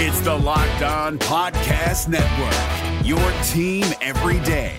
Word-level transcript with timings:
It's 0.00 0.20
the 0.20 0.32
Locked 0.32 0.82
On 0.82 1.18
Podcast 1.18 2.06
Network, 2.06 3.04
your 3.04 3.18
team 3.42 3.84
every 4.00 4.38
day. 4.46 4.76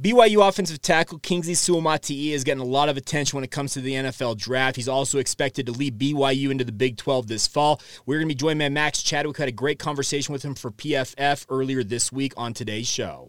BYU 0.00 0.48
offensive 0.48 0.80
tackle 0.80 1.18
Kingsley 1.18 1.52
Suamataia 1.52 2.32
is 2.32 2.42
getting 2.42 2.62
a 2.62 2.66
lot 2.66 2.88
of 2.88 2.96
attention 2.96 3.36
when 3.36 3.44
it 3.44 3.50
comes 3.50 3.74
to 3.74 3.82
the 3.82 3.92
NFL 3.92 4.38
draft. 4.38 4.76
He's 4.76 4.88
also 4.88 5.18
expected 5.18 5.66
to 5.66 5.72
lead 5.72 5.98
BYU 5.98 6.50
into 6.50 6.64
the 6.64 6.72
Big 6.72 6.96
12 6.96 7.26
this 7.26 7.46
fall. 7.46 7.82
We're 8.06 8.16
going 8.16 8.28
to 8.28 8.34
be 8.34 8.38
joined 8.38 8.58
by 8.58 8.70
Max 8.70 9.02
Chadwick. 9.02 9.36
We 9.36 9.42
had 9.42 9.50
a 9.50 9.52
great 9.52 9.78
conversation 9.78 10.32
with 10.32 10.42
him 10.42 10.54
for 10.54 10.70
PFF 10.70 11.44
earlier 11.50 11.84
this 11.84 12.10
week 12.10 12.32
on 12.38 12.54
today's 12.54 12.88
show. 12.88 13.28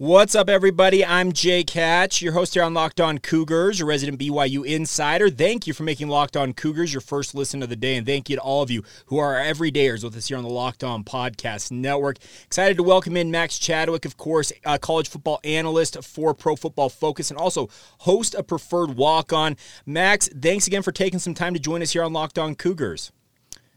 What's 0.00 0.34
up, 0.34 0.48
everybody? 0.48 1.04
I'm 1.04 1.30
Jake 1.30 1.68
Hatch, 1.68 2.22
your 2.22 2.32
host 2.32 2.54
here 2.54 2.62
on 2.62 2.72
Locked 2.72 3.02
On 3.02 3.18
Cougars, 3.18 3.80
your 3.80 3.88
resident 3.88 4.18
BYU 4.18 4.64
insider. 4.64 5.28
Thank 5.28 5.66
you 5.66 5.74
for 5.74 5.82
making 5.82 6.08
Locked 6.08 6.38
On 6.38 6.54
Cougars 6.54 6.90
your 6.90 7.02
first 7.02 7.34
listen 7.34 7.62
of 7.62 7.68
the 7.68 7.76
day, 7.76 7.96
and 7.96 8.06
thank 8.06 8.30
you 8.30 8.36
to 8.36 8.40
all 8.40 8.62
of 8.62 8.70
you 8.70 8.82
who 9.04 9.18
are 9.18 9.36
our 9.36 9.44
everydayers 9.44 10.02
with 10.02 10.16
us 10.16 10.28
here 10.28 10.38
on 10.38 10.42
the 10.42 10.48
Locked 10.48 10.82
On 10.82 11.04
Podcast 11.04 11.70
Network. 11.70 12.16
Excited 12.46 12.78
to 12.78 12.82
welcome 12.82 13.14
in 13.14 13.30
Max 13.30 13.58
Chadwick, 13.58 14.06
of 14.06 14.16
course, 14.16 14.54
a 14.64 14.78
college 14.78 15.10
football 15.10 15.38
analyst 15.44 16.02
for 16.02 16.32
Pro 16.32 16.56
Football 16.56 16.88
Focus, 16.88 17.30
and 17.30 17.38
also 17.38 17.68
host 17.98 18.34
of 18.34 18.46
Preferred 18.46 18.96
Walk 18.96 19.34
On. 19.34 19.54
Max, 19.84 20.28
thanks 20.28 20.66
again 20.66 20.80
for 20.80 20.92
taking 20.92 21.18
some 21.18 21.34
time 21.34 21.52
to 21.52 21.60
join 21.60 21.82
us 21.82 21.92
here 21.92 22.02
on 22.02 22.14
Locked 22.14 22.38
On 22.38 22.54
Cougars. 22.54 23.12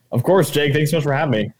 Of 0.09 0.23
course, 0.23 0.51
Jake. 0.51 0.71
Thanks 0.71 0.91
so 0.91 0.97
much 0.97 1.03
for 1.03 1.13
having 1.13 1.31
me. 1.31 1.51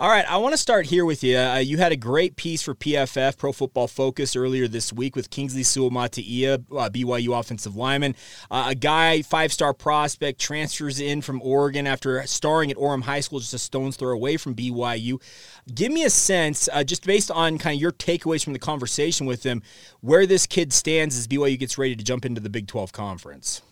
All 0.00 0.08
right, 0.08 0.24
I 0.30 0.36
want 0.36 0.52
to 0.52 0.58
start 0.58 0.86
here 0.86 1.04
with 1.04 1.24
you. 1.24 1.36
Uh, 1.36 1.56
you 1.56 1.76
had 1.78 1.90
a 1.90 1.96
great 1.96 2.36
piece 2.36 2.62
for 2.62 2.72
PFF, 2.72 3.36
Pro 3.36 3.50
Football 3.50 3.88
Focus, 3.88 4.36
earlier 4.36 4.68
this 4.68 4.92
week 4.92 5.16
with 5.16 5.28
Kingsley 5.28 5.62
Suamataia, 5.62 6.64
uh, 6.70 6.88
BYU 6.88 7.36
offensive 7.36 7.74
lineman. 7.74 8.14
Uh, 8.48 8.66
a 8.68 8.76
guy, 8.76 9.22
five 9.22 9.52
star 9.52 9.74
prospect, 9.74 10.40
transfers 10.40 11.00
in 11.00 11.20
from 11.20 11.42
Oregon 11.42 11.84
after 11.88 12.24
starring 12.28 12.70
at 12.70 12.76
Orem 12.76 13.02
High 13.02 13.18
School, 13.18 13.40
just 13.40 13.54
a 13.54 13.58
stone's 13.58 13.96
throw 13.96 14.12
away 14.12 14.36
from 14.36 14.54
BYU. 14.54 15.20
Give 15.74 15.90
me 15.90 16.04
a 16.04 16.10
sense, 16.10 16.68
uh, 16.72 16.84
just 16.84 17.04
based 17.04 17.32
on 17.32 17.58
kind 17.58 17.74
of 17.74 17.80
your 17.80 17.90
takeaways 17.90 18.44
from 18.44 18.52
the 18.52 18.60
conversation 18.60 19.26
with 19.26 19.42
him, 19.42 19.64
where 20.00 20.26
this 20.26 20.46
kid 20.46 20.72
stands 20.72 21.18
as 21.18 21.26
BYU 21.26 21.58
gets 21.58 21.76
ready 21.76 21.96
to 21.96 22.04
jump 22.04 22.24
into 22.24 22.40
the 22.40 22.50
Big 22.50 22.68
12 22.68 22.92
Conference. 22.92 23.62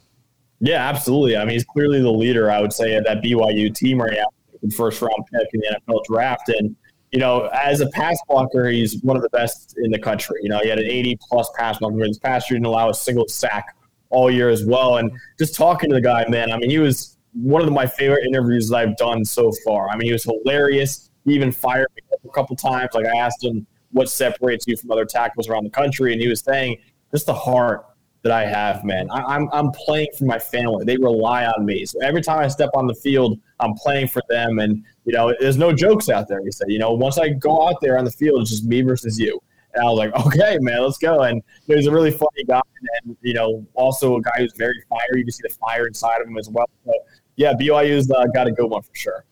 Yeah, 0.59 0.89
absolutely. 0.89 1.37
I 1.37 1.45
mean, 1.45 1.53
he's 1.53 1.65
clearly 1.65 2.03
the 2.03 2.11
leader, 2.11 2.51
I 2.51 2.61
would 2.61 2.73
say, 2.73 2.97
of 2.97 3.05
that 3.05 3.23
BYU 3.23 3.73
team 3.73 4.03
right 4.03 4.15
now 4.15 4.27
first 4.71 5.01
round 5.03 5.25
pick 5.33 5.49
in 5.53 5.61
the 5.61 5.81
NFL 5.89 6.05
draft. 6.05 6.49
And, 6.49 6.75
you 7.13 7.19
know, 7.19 7.49
as 7.53 7.81
a 7.81 7.89
pass 7.91 8.19
blocker, 8.29 8.69
he's 8.69 9.01
one 9.03 9.17
of 9.17 9.23
the 9.23 9.31
best 9.31 9.77
in 9.79 9.91
the 9.91 9.99
country. 9.99 10.41
You 10.43 10.49
know, 10.49 10.61
he 10.61 10.69
had 10.69 10.79
an 10.79 10.87
80 10.87 11.19
plus 11.29 11.49
pass 11.57 11.79
blocker. 11.79 11.97
This 12.07 12.19
past 12.19 12.51
year 12.51 12.59
didn't 12.59 12.67
allow 12.67 12.91
a 12.91 12.95
single 12.95 13.29
sack 13.29 13.77
all 14.11 14.31
year 14.31 14.49
as 14.49 14.65
well. 14.65 14.99
And 14.99 15.11
just 15.39 15.55
talking 15.55 15.91
to 15.91 15.95
the 15.95 16.01
guy, 16.01 16.27
man, 16.29 16.53
I 16.53 16.59
mean, 16.59 16.71
he 16.71 16.79
was 16.79 17.17
one 17.33 17.61
of 17.61 17.67
the, 17.67 17.73
my 17.73 17.87
favorite 17.87 18.27
interviews 18.27 18.69
that 18.71 18.77
I've 18.77 18.97
done 18.97 19.25
so 19.25 19.53
far. 19.65 19.89
I 19.89 19.97
mean, 19.97 20.07
he 20.07 20.13
was 20.13 20.25
hilarious. 20.25 21.11
He 21.25 21.35
even 21.35 21.53
fired 21.53 21.89
me 21.97 22.03
a 22.25 22.29
couple 22.33 22.57
times. 22.57 22.91
Like 22.95 23.07
I 23.07 23.17
asked 23.17 23.45
him, 23.45 23.67
what 23.93 24.09
separates 24.09 24.67
you 24.67 24.77
from 24.77 24.91
other 24.91 25.05
tackles 25.05 25.49
around 25.49 25.65
the 25.65 25.71
country? 25.71 26.13
And 26.13 26.21
he 26.21 26.29
was 26.29 26.41
saying, 26.41 26.79
just 27.13 27.27
the 27.27 27.35
heart 27.35 27.87
that 28.27 28.33
I 28.33 28.45
have, 28.45 28.85
man. 28.85 29.09
I, 29.11 29.19
am 29.19 29.27
I'm, 29.29 29.49
I'm 29.53 29.71
playing 29.71 30.09
for 30.19 30.25
my 30.25 30.39
family. 30.39 30.85
They 30.85 30.97
rely 30.97 31.47
on 31.47 31.65
me. 31.65 31.87
So 31.87 32.01
every 32.01 32.23
time 32.23 32.41
I 32.41 32.49
step 32.49 32.71
on 32.75 32.89
the 32.89 32.95
field, 32.95 33.39
I'm 33.61 33.75
playing 33.75 34.09
for 34.09 34.21
them. 34.29 34.59
And 34.59 34.85
you 35.05 35.13
know, 35.13 35.33
there's 35.39 35.57
no 35.57 35.73
jokes 35.73 36.09
out 36.09 36.27
there. 36.27 36.41
He 36.45 36.51
said, 36.51 36.67
you 36.69 36.81
know, 36.81 36.93
once 36.93 37.19
I 37.19 37.29
go 37.29 37.69
out 37.69 37.81
there 37.81 37.99
on 37.99 38.05
the 38.05 38.11
field, 38.11 38.43
it's 38.43 38.51
just 38.51 38.65
me 38.65 38.83
versus 38.83 39.17
you. 39.17 39.41
And 39.75 39.85
I 39.85 39.89
was 39.89 39.99
like, 39.99 40.15
okay, 40.27 40.59
man, 40.61 40.83
let's 40.83 40.99
go. 40.99 41.23
And 41.23 41.41
he's 41.69 41.87
a 41.87 41.93
really 41.93 42.11
funny 42.11 42.43
guy, 42.49 42.61
and 43.05 43.17
you 43.23 43.35
know, 43.35 43.65
also 43.75 44.17
a 44.17 44.23
guy 44.23 44.39
who's 44.39 44.55
very 44.57 44.83
fiery. 44.89 45.19
You 45.19 45.25
can 45.25 45.33
see 45.33 45.43
the 45.45 45.55
fire 45.55 45.87
inside 45.87 46.21
of 46.21 46.27
him 46.27 46.37
as 46.37 46.49
well. 46.49 46.69
So 46.85 46.93
yeah, 47.37 47.53
BYU's 47.53 48.11
uh, 48.11 48.27
got 48.35 48.49
a 48.49 48.53
good 48.53 48.67
one 48.67 48.83
for 48.83 48.95
sure. 48.95 49.25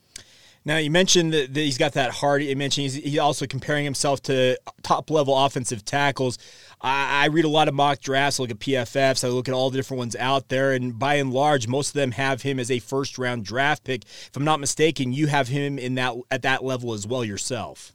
Now 0.66 0.78
you 0.78 0.91
mentioned 0.91 1.34
that, 1.34 1.55
he's 1.55 1.76
got 1.76 1.93
that 1.93 2.11
heart. 2.11 2.43
You 2.43 2.56
mentioned 2.56 2.84
he's, 2.84 2.94
he's 2.94 3.19
also 3.19 3.47
comparing 3.47 3.84
himself 3.84 4.22
to 4.22 4.59
top 4.82 5.11
level 5.11 5.37
offensive 5.37 5.84
tackles. 5.84 6.38
I, 6.84 7.22
I, 7.22 7.27
read 7.28 7.47
a 7.47 7.49
lot 7.49 7.67
of 7.67 7.72
mock 7.72 8.00
drafts, 8.00 8.39
I 8.39 8.43
look 8.43 8.50
at 8.50 8.59
PFFs, 8.59 9.25
I 9.25 9.28
look 9.28 9.49
at 9.49 9.55
all 9.55 9.71
the 9.71 9.78
different 9.78 10.00
ones 10.00 10.15
out 10.17 10.50
there, 10.50 10.72
and 10.72 10.99
by 10.99 11.15
and 11.15 11.33
large, 11.33 11.67
most 11.67 11.89
of 11.89 11.95
them 11.95 12.11
have 12.11 12.43
him 12.43 12.61
as 12.61 12.71
a 12.71 12.78
first 12.78 13.17
round 13.17 13.47
draft 13.47 13.84
pick. 13.84 14.05
If 14.05 14.37
I'm 14.37 14.45
not 14.45 14.61
mistaken, 14.61 15.15
you 15.15 15.27
have 15.28 15.49
him 15.49 15.78
in 15.78 15.94
that 15.94 16.15
at 16.31 16.43
that 16.43 16.62
level 16.62 16.93
as 16.93 17.06
well 17.06 17.25
yourself. 17.25 17.94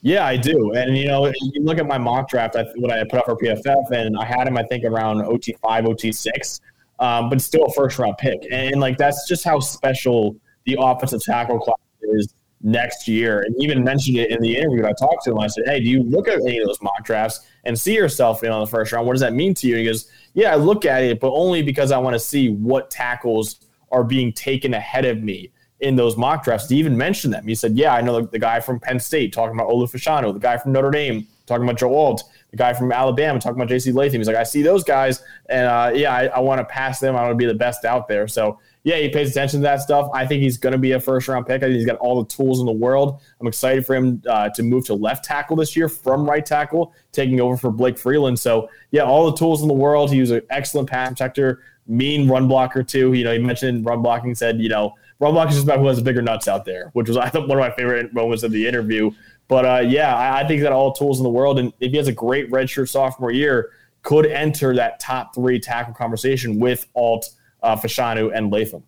Yeah, 0.00 0.24
I 0.24 0.38
do. 0.38 0.72
And 0.72 0.96
you 0.96 1.08
know, 1.08 1.26
you 1.26 1.62
look 1.62 1.78
at 1.78 1.86
my 1.86 1.98
mock 1.98 2.30
draft, 2.30 2.56
I, 2.56 2.64
what 2.76 2.90
I 2.90 3.04
put 3.04 3.18
up 3.18 3.26
for 3.26 3.36
PFF, 3.36 3.90
and 3.90 4.16
I 4.16 4.24
had 4.24 4.48
him, 4.48 4.56
I 4.56 4.62
think, 4.62 4.84
around 4.84 5.20
OT 5.20 5.54
five, 5.60 5.84
OT 5.84 6.10
six, 6.10 6.58
um, 7.00 7.28
but 7.28 7.38
still 7.42 7.66
a 7.66 7.72
first 7.74 7.98
round 7.98 8.16
pick. 8.16 8.46
And 8.50 8.80
like 8.80 8.96
that's 8.96 9.28
just 9.28 9.44
how 9.44 9.60
special 9.60 10.36
the 10.64 10.78
offensive 10.80 11.22
tackle 11.22 11.58
class 11.58 11.76
is 12.00 12.34
next 12.62 13.06
year. 13.06 13.42
And 13.42 13.54
even 13.62 13.84
mentioned 13.84 14.16
it 14.16 14.30
in 14.30 14.40
the 14.40 14.56
interview 14.56 14.80
that 14.82 14.88
I 14.88 14.94
talked 14.94 15.24
to 15.24 15.32
him. 15.32 15.38
I 15.38 15.48
said, 15.48 15.64
Hey, 15.66 15.80
do 15.80 15.86
you 15.90 16.02
look 16.02 16.28
at 16.28 16.40
any 16.40 16.58
of 16.60 16.66
those 16.66 16.80
mock 16.80 17.04
drafts 17.04 17.46
and 17.64 17.78
see 17.78 17.94
yourself 17.94 18.42
in 18.44 18.50
on 18.50 18.60
the 18.60 18.66
first 18.66 18.92
round? 18.92 19.06
What 19.06 19.14
does 19.14 19.20
that 19.20 19.34
mean 19.34 19.54
to 19.54 19.66
you? 19.66 19.74
And 19.74 19.80
he 19.80 19.86
goes, 19.86 20.10
Yeah, 20.34 20.52
I 20.52 20.56
look 20.56 20.84
at 20.84 21.02
it, 21.02 21.20
but 21.20 21.32
only 21.32 21.62
because 21.62 21.92
I 21.92 21.98
want 21.98 22.14
to 22.14 22.20
see 22.20 22.50
what 22.50 22.90
tackles 22.90 23.66
are 23.90 24.04
being 24.04 24.32
taken 24.32 24.74
ahead 24.74 25.04
of 25.04 25.22
me 25.22 25.52
in 25.80 25.96
those 25.96 26.16
mock 26.16 26.44
drafts. 26.44 26.68
He 26.68 26.76
even 26.76 26.96
mentioned 26.96 27.34
them. 27.34 27.46
He 27.46 27.54
said, 27.54 27.76
Yeah, 27.76 27.94
I 27.94 28.00
know 28.00 28.20
the, 28.20 28.28
the 28.28 28.38
guy 28.38 28.60
from 28.60 28.80
Penn 28.80 28.98
State 28.98 29.32
talking 29.32 29.54
about 29.54 29.68
Olu 29.68 29.90
Fashanu, 29.90 30.32
the 30.32 30.38
guy 30.38 30.56
from 30.56 30.72
Notre 30.72 30.90
Dame 30.90 31.26
talking 31.46 31.64
about 31.64 31.78
Joe 31.78 31.94
Alt, 31.94 32.24
the 32.50 32.56
guy 32.56 32.72
from 32.72 32.92
Alabama 32.92 33.38
talking 33.40 33.60
about 33.60 33.68
JC 33.68 33.92
Latham. 33.92 34.20
He's 34.20 34.28
like, 34.28 34.36
I 34.36 34.44
see 34.44 34.62
those 34.62 34.84
guys, 34.84 35.22
and 35.48 35.66
uh, 35.66 35.90
yeah, 35.94 36.14
I, 36.14 36.26
I 36.26 36.38
want 36.40 36.60
to 36.60 36.64
pass 36.64 37.00
them. 37.00 37.16
I 37.16 37.22
want 37.22 37.32
to 37.32 37.36
be 37.36 37.46
the 37.46 37.54
best 37.54 37.84
out 37.84 38.08
there. 38.08 38.28
So 38.28 38.58
yeah, 38.84 38.96
he 38.96 39.08
pays 39.08 39.30
attention 39.30 39.60
to 39.60 39.64
that 39.64 39.80
stuff. 39.80 40.10
I 40.12 40.26
think 40.26 40.42
he's 40.42 40.56
going 40.56 40.72
to 40.72 40.78
be 40.78 40.92
a 40.92 41.00
first 41.00 41.28
round 41.28 41.46
pick. 41.46 41.62
I 41.62 41.66
think 41.66 41.76
he's 41.76 41.86
got 41.86 41.98
all 41.98 42.22
the 42.22 42.28
tools 42.28 42.58
in 42.58 42.66
the 42.66 42.72
world. 42.72 43.20
I'm 43.40 43.46
excited 43.46 43.86
for 43.86 43.94
him 43.94 44.22
uh, 44.28 44.48
to 44.50 44.62
move 44.62 44.84
to 44.86 44.94
left 44.94 45.24
tackle 45.24 45.56
this 45.56 45.76
year 45.76 45.88
from 45.88 46.28
right 46.28 46.44
tackle, 46.44 46.92
taking 47.12 47.40
over 47.40 47.56
for 47.56 47.70
Blake 47.70 47.96
Freeland. 47.96 48.38
So, 48.38 48.68
yeah, 48.90 49.02
all 49.02 49.30
the 49.30 49.36
tools 49.36 49.62
in 49.62 49.68
the 49.68 49.74
world. 49.74 50.10
He 50.10 50.20
was 50.20 50.32
an 50.32 50.42
excellent 50.50 50.90
pass 50.90 51.08
protector, 51.10 51.62
mean 51.86 52.28
run 52.28 52.48
blocker, 52.48 52.82
too. 52.82 53.12
You 53.12 53.22
know, 53.22 53.32
he 53.32 53.38
mentioned 53.38 53.86
run 53.86 54.02
blocking, 54.02 54.34
said, 54.34 54.60
you 54.60 54.68
know, 54.68 54.94
run 55.20 55.32
blocking 55.32 55.50
is 55.50 55.56
just 55.58 55.66
about 55.66 55.78
who 55.78 55.86
has 55.86 55.98
the 55.98 56.02
bigger 56.02 56.22
nuts 56.22 56.48
out 56.48 56.64
there, 56.64 56.90
which 56.94 57.06
was, 57.06 57.16
I 57.18 57.28
thought, 57.28 57.48
one 57.48 57.58
of 57.58 57.62
my 57.62 57.74
favorite 57.76 58.12
moments 58.12 58.42
of 58.42 58.50
the 58.50 58.66
interview. 58.66 59.12
But 59.46 59.64
uh, 59.64 59.86
yeah, 59.86 60.16
I, 60.16 60.38
I 60.38 60.40
think 60.40 60.52
he's 60.52 60.62
got 60.62 60.72
all 60.72 60.92
the 60.92 60.98
tools 60.98 61.20
in 61.20 61.24
the 61.24 61.30
world. 61.30 61.60
And 61.60 61.72
if 61.78 61.92
he 61.92 61.98
has 61.98 62.08
a 62.08 62.12
great 62.12 62.50
redshirt 62.50 62.88
sophomore 62.88 63.30
year, 63.30 63.70
could 64.02 64.26
enter 64.26 64.74
that 64.74 64.98
top 64.98 65.34
three 65.34 65.60
tackle 65.60 65.94
conversation 65.94 66.58
with 66.58 66.86
Alt, 66.96 67.30
uh, 67.62 67.76
Fashanu, 67.76 68.30
and 68.34 68.52
Latham. 68.52 68.84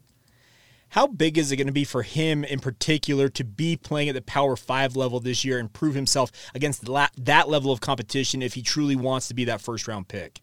How 0.90 1.08
big 1.08 1.38
is 1.38 1.50
it 1.50 1.56
going 1.56 1.66
to 1.66 1.72
be 1.72 1.82
for 1.82 2.02
him 2.02 2.44
in 2.44 2.60
particular 2.60 3.28
to 3.30 3.42
be 3.42 3.76
playing 3.76 4.08
at 4.08 4.14
the 4.14 4.22
Power 4.22 4.54
Five 4.54 4.94
level 4.94 5.18
this 5.18 5.44
year 5.44 5.58
and 5.58 5.72
prove 5.72 5.96
himself 5.96 6.30
against 6.54 6.84
that 6.84 7.48
level 7.48 7.72
of 7.72 7.80
competition 7.80 8.42
if 8.42 8.54
he 8.54 8.62
truly 8.62 8.94
wants 8.94 9.26
to 9.26 9.34
be 9.34 9.44
that 9.46 9.60
first 9.60 9.88
round 9.88 10.06
pick? 10.06 10.40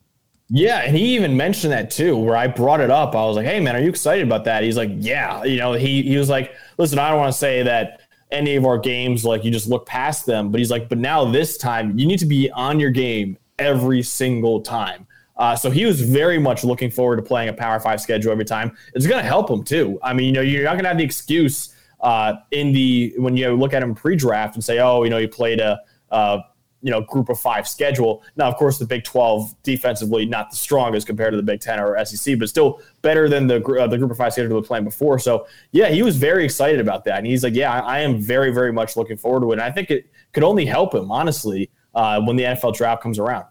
Yeah, 0.49 0.79
and 0.79 0.93
he 0.97 1.15
even 1.15 1.37
mentioned 1.37 1.71
that 1.71 1.89
too, 1.89 2.17
where 2.17 2.35
I 2.35 2.47
brought 2.47 2.81
it 2.81 2.91
up. 2.91 3.15
I 3.15 3.25
was 3.25 3.37
like, 3.37 3.45
"Hey, 3.45 3.61
man, 3.61 3.77
are 3.77 3.79
you 3.79 3.87
excited 3.87 4.27
about 4.27 4.43
that?" 4.43 4.63
He's 4.63 4.75
like, 4.75 4.89
"Yeah." 4.95 5.45
You 5.45 5.55
know, 5.55 5.71
he 5.71 6.01
he 6.01 6.17
was 6.17 6.27
like, 6.27 6.53
"Listen, 6.77 6.99
I 6.99 7.09
don't 7.09 7.19
want 7.19 7.31
to 7.31 7.39
say 7.39 7.63
that 7.63 8.01
any 8.29 8.57
of 8.57 8.65
our 8.65 8.77
games 8.77 9.23
like 9.23 9.45
you 9.45 9.51
just 9.51 9.69
look 9.69 9.85
past 9.85 10.25
them, 10.25 10.51
but 10.51 10.59
he's 10.59 10.69
like, 10.69 10.89
but 10.89 10.97
now 10.97 11.23
this 11.23 11.57
time 11.57 11.97
you 11.97 12.05
need 12.05 12.19
to 12.19 12.25
be 12.25 12.51
on 12.51 12.81
your 12.81 12.91
game 12.91 13.37
every 13.57 14.03
single 14.03 14.59
time." 14.59 15.07
Uh, 15.41 15.55
so 15.55 15.71
he 15.71 15.87
was 15.87 15.99
very 15.99 16.37
much 16.37 16.63
looking 16.63 16.91
forward 16.91 17.15
to 17.15 17.23
playing 17.23 17.49
a 17.49 17.53
Power 17.53 17.79
Five 17.79 17.99
schedule 17.99 18.31
every 18.31 18.45
time. 18.45 18.77
It's 18.93 19.07
going 19.07 19.19
to 19.19 19.27
help 19.27 19.49
him 19.49 19.63
too. 19.63 19.97
I 20.03 20.13
mean, 20.13 20.27
you 20.27 20.31
know, 20.33 20.41
you're 20.41 20.63
not 20.63 20.73
going 20.73 20.83
to 20.83 20.89
have 20.89 20.99
the 20.99 21.03
excuse 21.03 21.75
uh, 21.99 22.33
in 22.51 22.71
the 22.71 23.15
when 23.17 23.35
you 23.35 23.55
look 23.55 23.73
at 23.73 23.81
him 23.81 23.95
pre-draft 23.95 24.53
and 24.53 24.63
say, 24.63 24.77
oh, 24.77 25.01
you 25.01 25.09
know, 25.09 25.17
he 25.17 25.25
played 25.25 25.59
a 25.59 25.79
uh, 26.11 26.41
you 26.83 26.91
know 26.91 27.01
group 27.01 27.29
of 27.29 27.39
five 27.39 27.67
schedule. 27.67 28.23
Now, 28.35 28.49
of 28.49 28.55
course, 28.55 28.77
the 28.77 28.85
Big 28.85 29.03
Twelve 29.03 29.55
defensively 29.63 30.27
not 30.27 30.51
the 30.51 30.57
strongest 30.57 31.07
compared 31.07 31.33
to 31.33 31.37
the 31.37 31.43
Big 31.43 31.59
Ten 31.59 31.79
or 31.79 32.05
SEC, 32.05 32.37
but 32.37 32.47
still 32.47 32.79
better 33.01 33.27
than 33.27 33.47
the 33.47 33.63
uh, 33.63 33.87
the 33.87 33.97
group 33.97 34.11
of 34.11 34.17
five 34.17 34.33
schedule 34.33 34.49
he 34.49 34.55
was 34.55 34.67
playing 34.67 34.83
before. 34.83 35.17
So 35.17 35.47
yeah, 35.71 35.89
he 35.89 36.03
was 36.03 36.17
very 36.17 36.45
excited 36.45 36.79
about 36.79 37.03
that, 37.05 37.17
and 37.17 37.25
he's 37.25 37.43
like, 37.43 37.55
yeah, 37.55 37.73
I, 37.73 37.97
I 37.97 37.99
am 38.01 38.19
very 38.19 38.53
very 38.53 38.71
much 38.71 38.95
looking 38.95 39.17
forward 39.17 39.41
to 39.41 39.49
it. 39.49 39.53
And 39.53 39.61
I 39.61 39.71
think 39.71 39.89
it 39.89 40.05
could 40.33 40.43
only 40.43 40.67
help 40.67 40.93
him 40.93 41.11
honestly 41.11 41.71
uh, 41.95 42.21
when 42.21 42.35
the 42.35 42.43
NFL 42.43 42.75
draft 42.75 43.01
comes 43.01 43.17
around. 43.17 43.45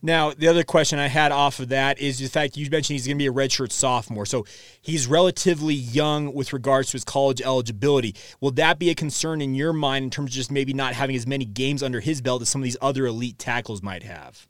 Now, 0.00 0.32
the 0.32 0.46
other 0.46 0.62
question 0.62 0.98
I 0.98 1.08
had 1.08 1.32
off 1.32 1.58
of 1.58 1.70
that 1.70 1.98
is 1.98 2.18
the 2.18 2.28
fact 2.28 2.56
you 2.56 2.68
mentioned 2.70 2.94
he's 2.94 3.06
going 3.06 3.18
to 3.18 3.22
be 3.22 3.26
a 3.26 3.32
redshirt 3.32 3.72
sophomore. 3.72 4.26
So 4.26 4.46
he's 4.80 5.08
relatively 5.08 5.74
young 5.74 6.32
with 6.32 6.52
regards 6.52 6.90
to 6.90 6.92
his 6.92 7.04
college 7.04 7.42
eligibility. 7.42 8.14
Will 8.40 8.52
that 8.52 8.78
be 8.78 8.90
a 8.90 8.94
concern 8.94 9.40
in 9.40 9.56
your 9.56 9.72
mind 9.72 10.04
in 10.04 10.10
terms 10.10 10.30
of 10.30 10.34
just 10.34 10.52
maybe 10.52 10.72
not 10.72 10.94
having 10.94 11.16
as 11.16 11.26
many 11.26 11.44
games 11.44 11.82
under 11.82 11.98
his 11.98 12.20
belt 12.20 12.42
as 12.42 12.48
some 12.48 12.60
of 12.60 12.64
these 12.64 12.76
other 12.80 13.06
elite 13.06 13.38
tackles 13.38 13.82
might 13.82 14.04
have? 14.04 14.46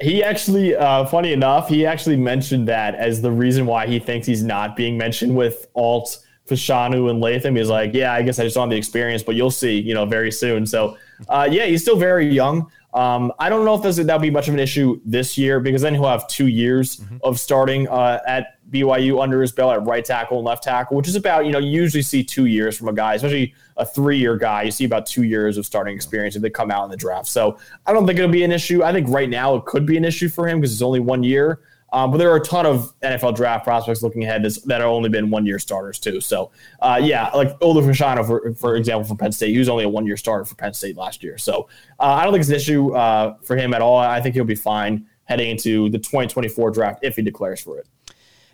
He 0.00 0.22
actually, 0.22 0.76
uh, 0.76 1.06
funny 1.06 1.32
enough, 1.32 1.68
he 1.68 1.86
actually 1.86 2.16
mentioned 2.16 2.68
that 2.68 2.94
as 2.94 3.22
the 3.22 3.32
reason 3.32 3.66
why 3.66 3.86
he 3.86 3.98
thinks 3.98 4.26
he's 4.26 4.44
not 4.44 4.76
being 4.76 4.96
mentioned 4.98 5.34
with 5.34 5.66
Alt, 5.74 6.18
Fashanu, 6.46 7.10
and 7.10 7.20
Latham. 7.20 7.56
He's 7.56 7.68
like, 7.68 7.94
yeah, 7.94 8.12
I 8.12 8.22
guess 8.22 8.38
I 8.38 8.44
just 8.44 8.54
don't 8.54 8.64
have 8.64 8.70
the 8.70 8.76
experience, 8.76 9.22
but 9.22 9.34
you'll 9.34 9.50
see, 9.50 9.80
you 9.80 9.94
know, 9.94 10.04
very 10.04 10.30
soon. 10.30 10.66
So, 10.66 10.96
uh, 11.28 11.48
yeah, 11.50 11.66
he's 11.66 11.82
still 11.82 11.96
very 11.96 12.28
young. 12.28 12.70
Um, 12.94 13.32
I 13.38 13.48
don't 13.48 13.64
know 13.64 13.74
if 13.74 13.82
that'll 13.82 14.18
be 14.18 14.30
much 14.30 14.48
of 14.48 14.54
an 14.54 14.60
issue 14.60 15.00
this 15.04 15.36
year 15.36 15.60
because 15.60 15.82
then 15.82 15.94
he'll 15.94 16.08
have 16.08 16.26
two 16.28 16.46
years 16.46 16.96
mm-hmm. 16.96 17.18
of 17.22 17.38
starting 17.38 17.86
uh, 17.88 18.20
at 18.26 18.58
BYU 18.70 19.22
under 19.22 19.40
his 19.40 19.52
belt 19.52 19.74
at 19.74 19.84
right 19.84 20.04
tackle 20.04 20.38
and 20.38 20.46
left 20.46 20.64
tackle, 20.64 20.96
which 20.96 21.08
is 21.08 21.16
about, 21.16 21.46
you 21.46 21.52
know, 21.52 21.58
you 21.58 21.70
usually 21.70 22.02
see 22.02 22.24
two 22.24 22.46
years 22.46 22.76
from 22.76 22.88
a 22.88 22.92
guy, 22.92 23.14
especially 23.14 23.54
a 23.76 23.84
three 23.84 24.18
year 24.18 24.36
guy. 24.36 24.62
You 24.62 24.70
see 24.70 24.84
about 24.84 25.06
two 25.06 25.22
years 25.22 25.58
of 25.58 25.66
starting 25.66 25.94
experience 25.94 26.36
if 26.36 26.42
they 26.42 26.50
come 26.50 26.70
out 26.70 26.84
in 26.84 26.90
the 26.90 26.96
draft. 26.96 27.28
So 27.28 27.58
I 27.86 27.92
don't 27.92 28.06
think 28.06 28.18
it'll 28.18 28.30
be 28.30 28.44
an 28.44 28.52
issue. 28.52 28.82
I 28.82 28.92
think 28.92 29.08
right 29.08 29.28
now 29.28 29.54
it 29.56 29.64
could 29.64 29.86
be 29.86 29.96
an 29.96 30.04
issue 30.04 30.28
for 30.28 30.48
him 30.48 30.60
because 30.60 30.72
it's 30.72 30.82
only 30.82 31.00
one 31.00 31.22
year. 31.22 31.60
Um, 31.92 32.10
but 32.10 32.18
there 32.18 32.30
are 32.30 32.36
a 32.36 32.44
ton 32.44 32.66
of 32.66 32.92
NFL 33.00 33.36
draft 33.36 33.64
prospects 33.64 34.02
looking 34.02 34.24
ahead 34.24 34.42
that 34.44 34.80
have 34.80 34.90
only 34.90 35.08
been 35.08 35.30
one 35.30 35.46
year 35.46 35.58
starters 35.58 35.98
too. 35.98 36.20
So 36.20 36.50
uh, 36.80 37.00
yeah, 37.02 37.30
like 37.30 37.58
Olu 37.60 37.82
Fashanu, 37.82 38.26
for, 38.26 38.54
for 38.54 38.76
example, 38.76 39.06
from 39.08 39.16
Penn 39.16 39.32
State, 39.32 39.52
he 39.52 39.58
was 39.58 39.68
only 39.68 39.84
a 39.84 39.88
one 39.88 40.06
year 40.06 40.16
starter 40.16 40.44
for 40.44 40.54
Penn 40.54 40.74
State 40.74 40.96
last 40.96 41.22
year. 41.22 41.38
So 41.38 41.68
uh, 41.98 42.04
I 42.04 42.24
don't 42.24 42.32
think 42.32 42.40
it's 42.42 42.50
an 42.50 42.56
issue 42.56 42.94
uh, 42.94 43.36
for 43.42 43.56
him 43.56 43.72
at 43.74 43.82
all. 43.82 43.98
I 43.98 44.20
think 44.20 44.34
he'll 44.34 44.44
be 44.44 44.54
fine 44.54 45.06
heading 45.24 45.50
into 45.50 45.90
the 45.90 45.98
2024 45.98 46.70
draft 46.70 47.00
if 47.02 47.16
he 47.16 47.22
declares 47.22 47.60
for 47.60 47.78
it. 47.78 47.86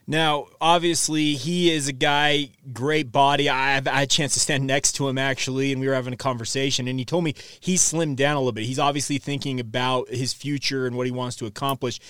Now, 0.06 0.48
obviously, 0.60 1.34
he 1.34 1.72
is 1.72 1.88
a 1.88 1.92
guy, 1.92 2.50
great 2.72 3.10
body. 3.10 3.48
I, 3.48 3.74
had 3.74 3.88
a 3.88 4.06
chance 4.06 4.34
to 4.34 4.40
stand 4.40 4.66
next 4.66 4.92
to 4.96 5.08
him 5.08 5.16
actually, 5.16 5.72
and 5.72 5.80
we 5.80 5.88
were 5.88 5.94
having 5.94 6.12
a 6.12 6.18
conversation. 6.18 6.86
And 6.88 6.98
he 6.98 7.06
told 7.06 7.24
me 7.24 7.34
he's 7.60 7.80
slimmed 7.80 8.16
down 8.16 8.36
a 8.36 8.40
little 8.40 8.52
bit. 8.52 8.64
He's 8.64 8.78
obviously 8.78 9.16
thinking 9.16 9.60
about 9.60 10.10
his 10.10 10.34
future 10.34 10.86
and 10.86 10.96
what 10.96 11.06
he 11.06 11.12
wants 11.12 11.36
to 11.36 11.46
accomplish. 11.46 12.00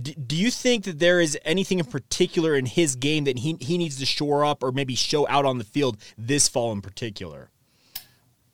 D- 0.00 0.14
do 0.14 0.34
you 0.34 0.50
think 0.50 0.84
that 0.84 0.98
there 0.98 1.20
is 1.20 1.38
anything 1.44 1.78
in 1.78 1.84
particular 1.84 2.54
in 2.54 2.64
his 2.64 2.96
game 2.96 3.24
that 3.24 3.40
he, 3.40 3.56
he 3.60 3.76
needs 3.76 3.98
to 3.98 4.06
shore 4.06 4.44
up 4.44 4.62
or 4.62 4.72
maybe 4.72 4.94
show 4.94 5.28
out 5.28 5.44
on 5.44 5.58
the 5.58 5.64
field 5.64 5.98
this 6.16 6.48
fall 6.48 6.72
in 6.72 6.80
particular? 6.80 7.51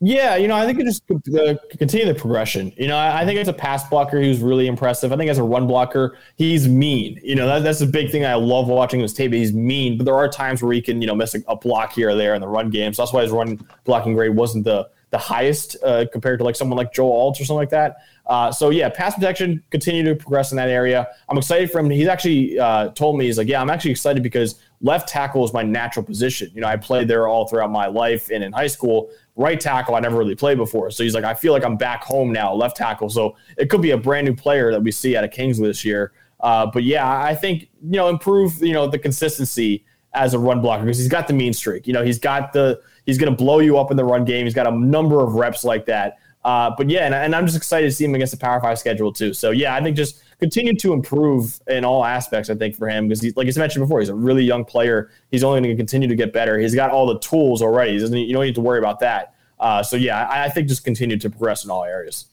Yeah, 0.01 0.37
you 0.37 0.47
know, 0.47 0.55
I 0.55 0.65
think 0.65 0.79
it 0.79 0.85
just 0.85 1.05
the, 1.09 1.61
continue 1.77 2.07
the 2.07 2.15
progression. 2.15 2.73
You 2.77 2.87
know, 2.87 2.97
I, 2.97 3.23
I, 3.23 3.25
think 3.25 3.41
as 3.41 3.49
a 3.49 3.53
pass 3.53 3.89
blocker, 3.89 4.21
he 4.21 4.29
was 4.29 4.39
really 4.39 4.69
impressive. 4.69 5.13
I 5.13 5.17
think 5.17 5.29
as 5.29 5.39
a 5.39 5.43
run 5.43 5.67
blocker, 5.67 6.17
he's 6.37 6.69
mean. 6.69 7.21
You 7.25 7.35
know, 7.35 7.49
that, 7.49 7.65
that's 7.65 7.81
a 7.81 7.87
big 7.87 8.13
thing 8.13 8.25
I 8.25 8.35
love 8.35 8.69
watching 8.69 9.01
his 9.01 9.13
tape. 9.13 9.33
He's 9.33 9.53
mean, 9.53 9.99
but 9.99 10.05
there 10.05 10.15
are 10.15 10.29
times 10.29 10.63
where 10.63 10.73
he 10.73 10.81
can, 10.81 11.01
you 11.01 11.09
know, 11.09 11.17
miss 11.17 11.35
a, 11.35 11.41
a 11.49 11.57
block 11.57 11.95
here 11.95 12.11
or 12.11 12.15
there 12.15 12.37
in 12.37 12.41
the 12.41 12.47
run 12.47 12.71
game. 12.71 12.95
So 12.95 13.03
that's 13.03 13.13
why 13.13 13.23
his 13.23 13.33
run 13.33 13.61
blocking 13.85 14.15
grade 14.15 14.37
wasn't 14.37 14.65
the 14.65 14.89
the 15.11 15.19
highest 15.19 15.77
uh, 15.83 16.05
compared 16.13 16.39
to 16.39 16.45
like 16.45 16.55
someone 16.55 16.77
like 16.77 16.93
Joe 16.93 17.11
Alt 17.11 17.41
or 17.41 17.45
something 17.45 17.57
like 17.57 17.71
that. 17.71 17.97
Uh, 18.27 18.53
so 18.53 18.69
yeah, 18.69 18.91
pass 18.91 19.15
protection 19.15 19.63
continue 19.71 20.05
to 20.05 20.15
progress 20.15 20.53
in 20.53 20.57
that 20.57 20.69
area. 20.69 21.09
I'm 21.31 21.39
excited 21.39 21.71
for 21.71 21.79
him. 21.79 21.89
He's 21.89 22.09
actually 22.09 22.59
uh, 22.59 22.91
told 22.91 23.17
me 23.17 23.25
he's 23.25 23.39
like, 23.39 23.49
yeah, 23.49 23.61
I'm 23.61 23.71
actually 23.71 23.93
excited 23.93 24.23
because 24.23 24.57
left 24.83 25.09
tackle 25.09 25.45
is 25.45 25.53
my 25.55 25.63
natural 25.63 26.05
position. 26.05 26.51
You 26.55 26.61
know, 26.61 26.69
I 26.69 26.77
played 26.77 27.09
there 27.09 27.27
all 27.27 27.49
throughout 27.49 27.71
my 27.71 27.87
life 27.87 28.29
and 28.31 28.45
in 28.45 28.53
high 28.53 28.67
school. 28.67 29.11
Right 29.39 29.59
tackle, 29.59 29.95
I 29.95 30.01
never 30.01 30.19
really 30.19 30.35
played 30.35 30.59
before. 30.59 30.91
So 30.91 31.05
he's 31.05 31.15
like, 31.15 31.25
I 31.25 31.33
feel 31.33 31.53
like 31.53 31.65
I'm 31.65 31.77
back 31.77 32.03
home 32.03 32.33
now, 32.33 32.53
left 32.53 32.77
tackle. 32.77 33.09
So 33.09 33.37
it 33.57 33.71
could 33.71 33.81
be 33.81 33.93
a 33.93 33.97
brand 33.97 34.27
new 34.27 34.35
player 34.35 34.73
that 34.73 34.83
we 34.83 34.91
see 34.91 35.17
out 35.17 35.25
of 35.25 35.31
Kingsley 35.31 35.69
this 35.69 35.85
year. 35.85 36.13
Uh, 36.41 36.67
but 36.67 36.83
yeah, 36.83 37.09
I 37.09 37.35
think 37.35 37.69
you 37.83 37.97
know 37.97 38.09
improve 38.09 38.61
you 38.61 38.73
know 38.73 38.87
the 38.87 38.99
consistency 38.99 39.85
as 40.15 40.35
a 40.35 40.39
run 40.39 40.61
blocker 40.61 40.85
because 40.85 40.99
he's 40.99 41.09
got 41.09 41.29
the 41.29 41.33
mean 41.33 41.53
streak. 41.53 41.87
You 41.87 41.93
know, 41.93 42.05
he's 42.05 42.19
got 42.19 42.53
the 42.53 42.81
he's 43.07 43.19
going 43.19 43.31
to 43.31 43.37
blow 43.37 43.61
you 43.61 43.79
up 43.79 43.91
in 43.91 43.97
the 43.97 44.05
run 44.05 44.25
game. 44.25 44.45
He's 44.45 44.55
got 44.55 44.67
a 44.67 44.71
number 44.71 45.23
of 45.23 45.35
reps 45.35 45.65
like 45.65 45.87
that. 45.87 46.19
Uh, 46.45 46.71
but 46.77 46.89
yeah, 46.89 47.05
and, 47.05 47.15
and, 47.15 47.35
I'm 47.35 47.47
just 47.47 47.57
excited 47.57 47.89
to 47.89 47.93
see 47.93 48.05
him 48.05 48.15
against 48.15 48.33
the 48.33 48.39
Power 48.39 48.61
Five 48.61 48.79
schedule 48.79 49.13
too. 49.13 49.35
So 49.35 49.51
yeah, 49.51 49.75
I 49.75 49.83
think 49.83 49.97
just 49.97 50.23
continue 50.39 50.75
to 50.75 50.93
improve 50.93 51.61
in 51.67 51.85
all 51.85 52.05
aspects. 52.05 52.51
I 52.51 52.55
think 52.55 52.77
for 52.77 52.89
him 52.89 53.09
because 53.09 53.25
like 53.37 53.49
I 53.49 53.59
mentioned 53.59 53.85
before, 53.85 54.01
he's 54.01 54.09
a 54.09 54.15
really 54.15 54.45
young 54.45 54.65
player. 54.65 55.11
He's 55.31 55.45
only 55.45 55.61
going 55.61 55.71
to 55.71 55.77
continue 55.77 56.09
to 56.09 56.15
get 56.15 56.33
better. 56.33 56.59
He's 56.59 56.75
got 56.75 56.91
all 56.91 57.07
the 57.07 57.19
tools 57.19 57.63
already. 57.63 57.99
He 57.99 58.27
you 58.27 58.33
don't 58.33 58.45
need 58.45 58.55
to 58.55 58.61
worry 58.61 58.79
about 58.79 59.01
that. 59.01 59.35
Uh, 59.59 59.83
so 59.83 59.97
yeah, 59.97 60.27
I, 60.29 60.45
I 60.45 60.49
think 60.49 60.69
just 60.69 60.85
continue 60.85 61.19
to 61.19 61.31
progress 61.31 61.65
in 61.65 61.71
all 61.71 61.85
areas. 61.85 62.27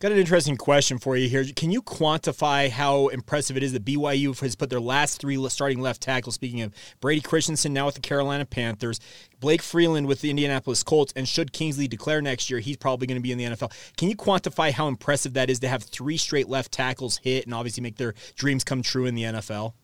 Got 0.00 0.10
an 0.10 0.18
interesting 0.18 0.56
question 0.56 0.98
for 0.98 1.16
you 1.16 1.28
here. 1.28 1.44
Can 1.54 1.70
you 1.70 1.80
quantify 1.80 2.68
how 2.68 3.08
impressive 3.08 3.56
it 3.56 3.62
is 3.62 3.72
that 3.74 3.84
BYU 3.84 4.36
has 4.40 4.56
put 4.56 4.68
their 4.68 4.80
last 4.80 5.20
three 5.20 5.36
starting 5.48 5.80
left 5.80 6.02
tackles? 6.02 6.34
Speaking 6.34 6.62
of 6.62 6.74
Brady 7.00 7.20
Christensen 7.20 7.72
now 7.72 7.86
with 7.86 7.94
the 7.94 8.00
Carolina 8.00 8.44
Panthers, 8.44 8.98
Blake 9.38 9.62
Freeland 9.62 10.08
with 10.08 10.20
the 10.20 10.30
Indianapolis 10.30 10.82
Colts, 10.82 11.12
and 11.14 11.28
should 11.28 11.52
Kingsley 11.52 11.86
declare 11.86 12.20
next 12.20 12.50
year, 12.50 12.58
he's 12.58 12.76
probably 12.76 13.06
going 13.06 13.18
to 13.18 13.22
be 13.22 13.30
in 13.30 13.38
the 13.38 13.44
NFL. 13.44 13.70
Can 13.96 14.08
you 14.08 14.16
quantify 14.16 14.72
how 14.72 14.88
impressive 14.88 15.34
that 15.34 15.48
is 15.48 15.60
to 15.60 15.68
have 15.68 15.84
three 15.84 16.16
straight 16.16 16.48
left 16.48 16.72
tackles 16.72 17.18
hit 17.18 17.44
and 17.44 17.54
obviously 17.54 17.82
make 17.82 17.96
their 17.96 18.14
dreams 18.34 18.64
come 18.64 18.82
true 18.82 19.06
in 19.06 19.14
the 19.14 19.22
NFL? 19.22 19.74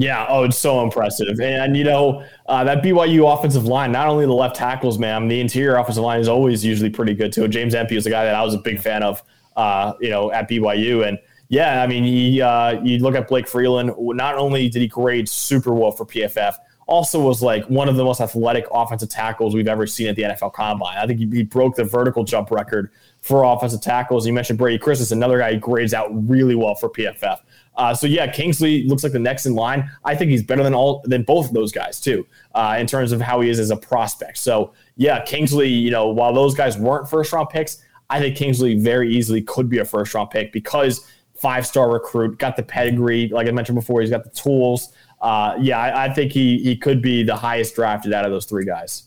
Yeah, 0.00 0.26
oh, 0.28 0.44
it's 0.44 0.56
so 0.56 0.84
impressive. 0.84 1.40
And, 1.40 1.76
you 1.76 1.82
know, 1.82 2.24
uh, 2.46 2.62
that 2.62 2.84
BYU 2.84 3.36
offensive 3.36 3.64
line, 3.64 3.90
not 3.90 4.06
only 4.06 4.26
the 4.26 4.32
left 4.32 4.54
tackles, 4.54 4.96
man, 4.96 5.26
the 5.26 5.40
interior 5.40 5.74
offensive 5.74 6.04
line 6.04 6.20
is 6.20 6.28
always 6.28 6.64
usually 6.64 6.88
pretty 6.88 7.14
good, 7.14 7.32
too. 7.32 7.48
James 7.48 7.74
Empey 7.74 7.96
is 7.96 8.06
a 8.06 8.10
guy 8.10 8.24
that 8.24 8.36
I 8.36 8.44
was 8.44 8.54
a 8.54 8.58
big 8.58 8.80
fan 8.80 9.02
of, 9.02 9.20
uh, 9.56 9.94
you 10.00 10.08
know, 10.08 10.30
at 10.30 10.48
BYU. 10.48 11.04
And, 11.04 11.18
yeah, 11.48 11.82
I 11.82 11.88
mean, 11.88 12.04
he, 12.04 12.40
uh, 12.40 12.80
you 12.80 13.00
look 13.00 13.16
at 13.16 13.26
Blake 13.26 13.48
Freeland, 13.48 13.90
not 13.98 14.36
only 14.36 14.68
did 14.68 14.82
he 14.82 14.86
grade 14.86 15.28
super 15.28 15.74
well 15.74 15.90
for 15.90 16.06
PFF, 16.06 16.54
also 16.86 17.20
was 17.20 17.42
like 17.42 17.64
one 17.66 17.88
of 17.88 17.96
the 17.96 18.04
most 18.04 18.20
athletic 18.20 18.66
offensive 18.72 19.08
tackles 19.08 19.52
we've 19.52 19.66
ever 19.66 19.84
seen 19.84 20.06
at 20.06 20.14
the 20.14 20.22
NFL 20.22 20.52
Combine. 20.52 20.96
I 20.96 21.08
think 21.08 21.18
he, 21.18 21.26
he 21.26 21.42
broke 21.42 21.74
the 21.74 21.82
vertical 21.82 22.22
jump 22.22 22.52
record 22.52 22.92
for 23.20 23.42
offensive 23.42 23.80
tackles. 23.80 24.28
You 24.28 24.32
mentioned 24.32 24.60
Brady 24.60 24.78
Christensen, 24.78 25.18
another 25.18 25.38
guy 25.38 25.54
who 25.54 25.58
grades 25.58 25.92
out 25.92 26.08
really 26.28 26.54
well 26.54 26.76
for 26.76 26.88
PFF. 26.88 27.40
Uh, 27.78 27.94
so 27.94 28.06
yeah, 28.06 28.26
Kingsley 28.26 28.82
looks 28.82 29.04
like 29.04 29.12
the 29.12 29.18
next 29.20 29.46
in 29.46 29.54
line. 29.54 29.88
I 30.04 30.16
think 30.16 30.30
he's 30.30 30.42
better 30.42 30.64
than 30.64 30.74
all 30.74 31.00
than 31.06 31.22
both 31.22 31.46
of 31.46 31.54
those 31.54 31.72
guys 31.72 32.00
too, 32.00 32.26
uh, 32.54 32.76
in 32.78 32.86
terms 32.86 33.12
of 33.12 33.20
how 33.20 33.40
he 33.40 33.48
is 33.48 33.60
as 33.60 33.70
a 33.70 33.76
prospect. 33.76 34.38
So 34.38 34.72
yeah, 34.96 35.24
Kingsley, 35.24 35.68
you 35.68 35.90
know, 35.90 36.08
while 36.08 36.34
those 36.34 36.54
guys 36.54 36.76
weren't 36.76 37.08
first 37.08 37.32
round 37.32 37.48
picks, 37.50 37.78
I 38.10 38.18
think 38.18 38.36
Kingsley 38.36 38.74
very 38.74 39.14
easily 39.14 39.42
could 39.42 39.68
be 39.68 39.78
a 39.78 39.84
first 39.84 40.12
round 40.12 40.30
pick 40.30 40.52
because 40.52 41.06
five 41.34 41.66
star 41.66 41.90
recruit, 41.90 42.38
got 42.38 42.56
the 42.56 42.64
pedigree, 42.64 43.28
like 43.28 43.46
I 43.46 43.52
mentioned 43.52 43.76
before, 43.76 44.00
he's 44.00 44.10
got 44.10 44.24
the 44.24 44.30
tools. 44.30 44.92
Uh, 45.20 45.54
yeah, 45.60 45.78
I, 45.78 46.06
I 46.06 46.12
think 46.12 46.32
he 46.32 46.58
he 46.58 46.76
could 46.76 47.00
be 47.00 47.22
the 47.22 47.36
highest 47.36 47.76
drafted 47.76 48.12
out 48.12 48.24
of 48.24 48.32
those 48.32 48.44
three 48.44 48.64
guys. 48.64 49.04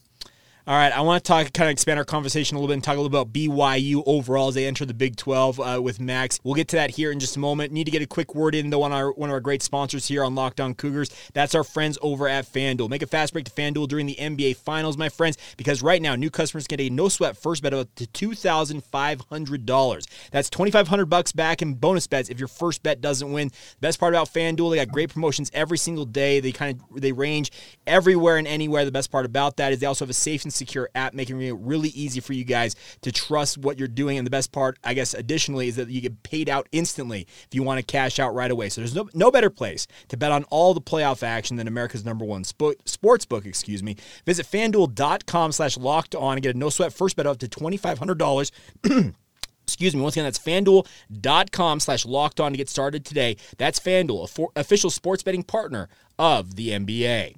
All 0.67 0.75
right, 0.75 0.95
I 0.95 1.01
want 1.01 1.23
to 1.23 1.27
talk, 1.27 1.51
kind 1.53 1.69
of 1.69 1.71
expand 1.71 1.97
our 1.97 2.05
conversation 2.05 2.55
a 2.55 2.59
little 2.59 2.67
bit 2.67 2.75
and 2.75 2.83
talk 2.83 2.95
a 2.95 3.01
little 3.01 3.07
about 3.07 3.33
BYU 3.33 4.03
overall 4.05 4.49
as 4.49 4.53
they 4.53 4.67
enter 4.67 4.85
the 4.85 4.93
Big 4.93 5.15
12 5.15 5.59
uh, 5.59 5.81
with 5.81 5.99
Max. 5.99 6.39
We'll 6.43 6.53
get 6.53 6.67
to 6.67 6.75
that 6.75 6.91
here 6.91 7.11
in 7.11 7.19
just 7.19 7.35
a 7.35 7.39
moment. 7.39 7.73
Need 7.73 7.85
to 7.85 7.91
get 7.91 8.03
a 8.03 8.05
quick 8.05 8.35
word 8.35 8.53
in 8.53 8.69
though 8.69 8.83
on 8.83 8.91
our 8.91 9.11
one 9.11 9.31
of 9.31 9.33
our 9.33 9.39
great 9.39 9.63
sponsors 9.63 10.05
here 10.05 10.23
on 10.23 10.35
Locked 10.35 10.59
On 10.59 10.75
Cougars. 10.75 11.09
That's 11.33 11.55
our 11.55 11.63
friends 11.63 11.97
over 12.03 12.27
at 12.27 12.45
FanDuel. 12.45 12.89
Make 12.89 13.01
a 13.01 13.07
fast 13.07 13.33
break 13.33 13.45
to 13.45 13.51
FanDuel 13.51 13.87
during 13.87 14.05
the 14.05 14.15
NBA 14.19 14.57
Finals, 14.57 14.97
my 14.97 15.09
friends, 15.09 15.35
because 15.57 15.81
right 15.81 15.99
now 15.99 16.15
new 16.15 16.29
customers 16.29 16.67
get 16.67 16.79
a 16.79 16.91
no 16.91 17.09
sweat 17.09 17.35
first 17.35 17.63
bet 17.63 17.73
of 17.73 17.79
up 17.79 17.95
to 17.95 18.05
two 18.05 18.35
thousand 18.35 18.83
five 18.83 19.19
hundred 19.31 19.65
dollars. 19.65 20.05
That's 20.29 20.51
twenty 20.51 20.69
five 20.69 20.87
hundred 20.87 21.07
bucks 21.07 21.31
back 21.31 21.63
in 21.63 21.73
bonus 21.73 22.05
bets 22.05 22.29
if 22.29 22.37
your 22.37 22.47
first 22.47 22.83
bet 22.83 23.01
doesn't 23.01 23.31
win. 23.31 23.47
The 23.47 23.87
best 23.87 23.99
part 23.99 24.13
about 24.13 24.31
FanDuel, 24.31 24.69
they 24.69 24.77
got 24.77 24.89
great 24.89 25.11
promotions 25.11 25.49
every 25.55 25.79
single 25.79 26.05
day. 26.05 26.39
They 26.39 26.51
kind 26.51 26.79
of 26.79 27.01
they 27.01 27.13
range 27.13 27.51
everywhere 27.87 28.37
and 28.37 28.47
anywhere. 28.47 28.85
The 28.85 28.91
best 28.91 29.11
part 29.11 29.25
about 29.25 29.57
that 29.57 29.73
is 29.73 29.79
they 29.79 29.87
also 29.87 30.05
have 30.05 30.11
a 30.11 30.13
safe 30.13 30.43
and 30.43 30.50
and 30.51 30.55
secure 30.55 30.89
app, 30.96 31.13
making 31.13 31.41
it 31.41 31.55
really 31.60 31.89
easy 31.89 32.20
for 32.20 32.34
you 32.34 32.43
guys 32.43 32.75
to 33.01 33.12
trust 33.12 33.58
what 33.58 33.79
you're 33.79 33.88
doing. 33.88 34.17
And 34.17 34.25
the 34.25 34.31
best 34.31 34.51
part, 34.51 34.77
I 34.84 34.93
guess, 34.93 35.13
additionally, 35.13 35.67
is 35.67 35.77
that 35.77 35.89
you 35.89 36.01
get 36.01 36.24
paid 36.24 36.50
out 36.50 36.67
instantly 36.72 37.22
if 37.22 37.50
you 37.51 37.63
want 37.63 37.79
to 37.79 37.86
cash 37.86 38.20
out 38.20 38.34
right 38.34 38.51
away. 38.51 38.70
So 38.70 38.81
there's 38.81 38.96
no, 38.96 39.10
no 39.13 39.31
better 39.31 39.50
place 39.50 39.88
to 40.10 40.17
bet 40.17 40.31
on 40.31 40.43
all 40.46 40.74
the 40.74 40.81
playoff 40.81 41.24
action 41.24 41.58
than 41.58 41.67
America's 41.67 42.05
number 42.05 42.25
one 42.25 42.43
sports 42.43 43.25
book, 43.25 43.46
excuse 43.46 43.81
me. 43.81 43.96
Visit 44.25 44.46
fanduel.com 44.46 45.51
slash 45.51 45.77
locked 45.77 46.15
on 46.15 46.34
and 46.34 46.43
get 46.43 46.55
a 46.55 46.58
no 46.58 46.70
sweat 46.70 46.93
first 46.93 47.15
bet 47.15 47.27
up 47.27 47.38
to 47.39 47.48
$2,500. 47.48 49.13
Excuse 49.63 49.96
me. 49.96 50.01
Once 50.01 50.15
again, 50.15 50.25
that's 50.25 50.39
fanduel.com 50.39 51.79
slash 51.79 52.05
locked 52.05 52.41
on 52.41 52.51
to 52.51 52.58
get 52.58 52.67
started 52.67 53.05
today. 53.05 53.38
That's 53.58 53.79
Fanduel, 53.79 54.50
official 54.55 54.89
sports 54.89 55.24
betting 55.24 55.43
partner 55.43 55.88
of 56.20 56.55
the 56.55 56.70
NBA. 56.70 57.38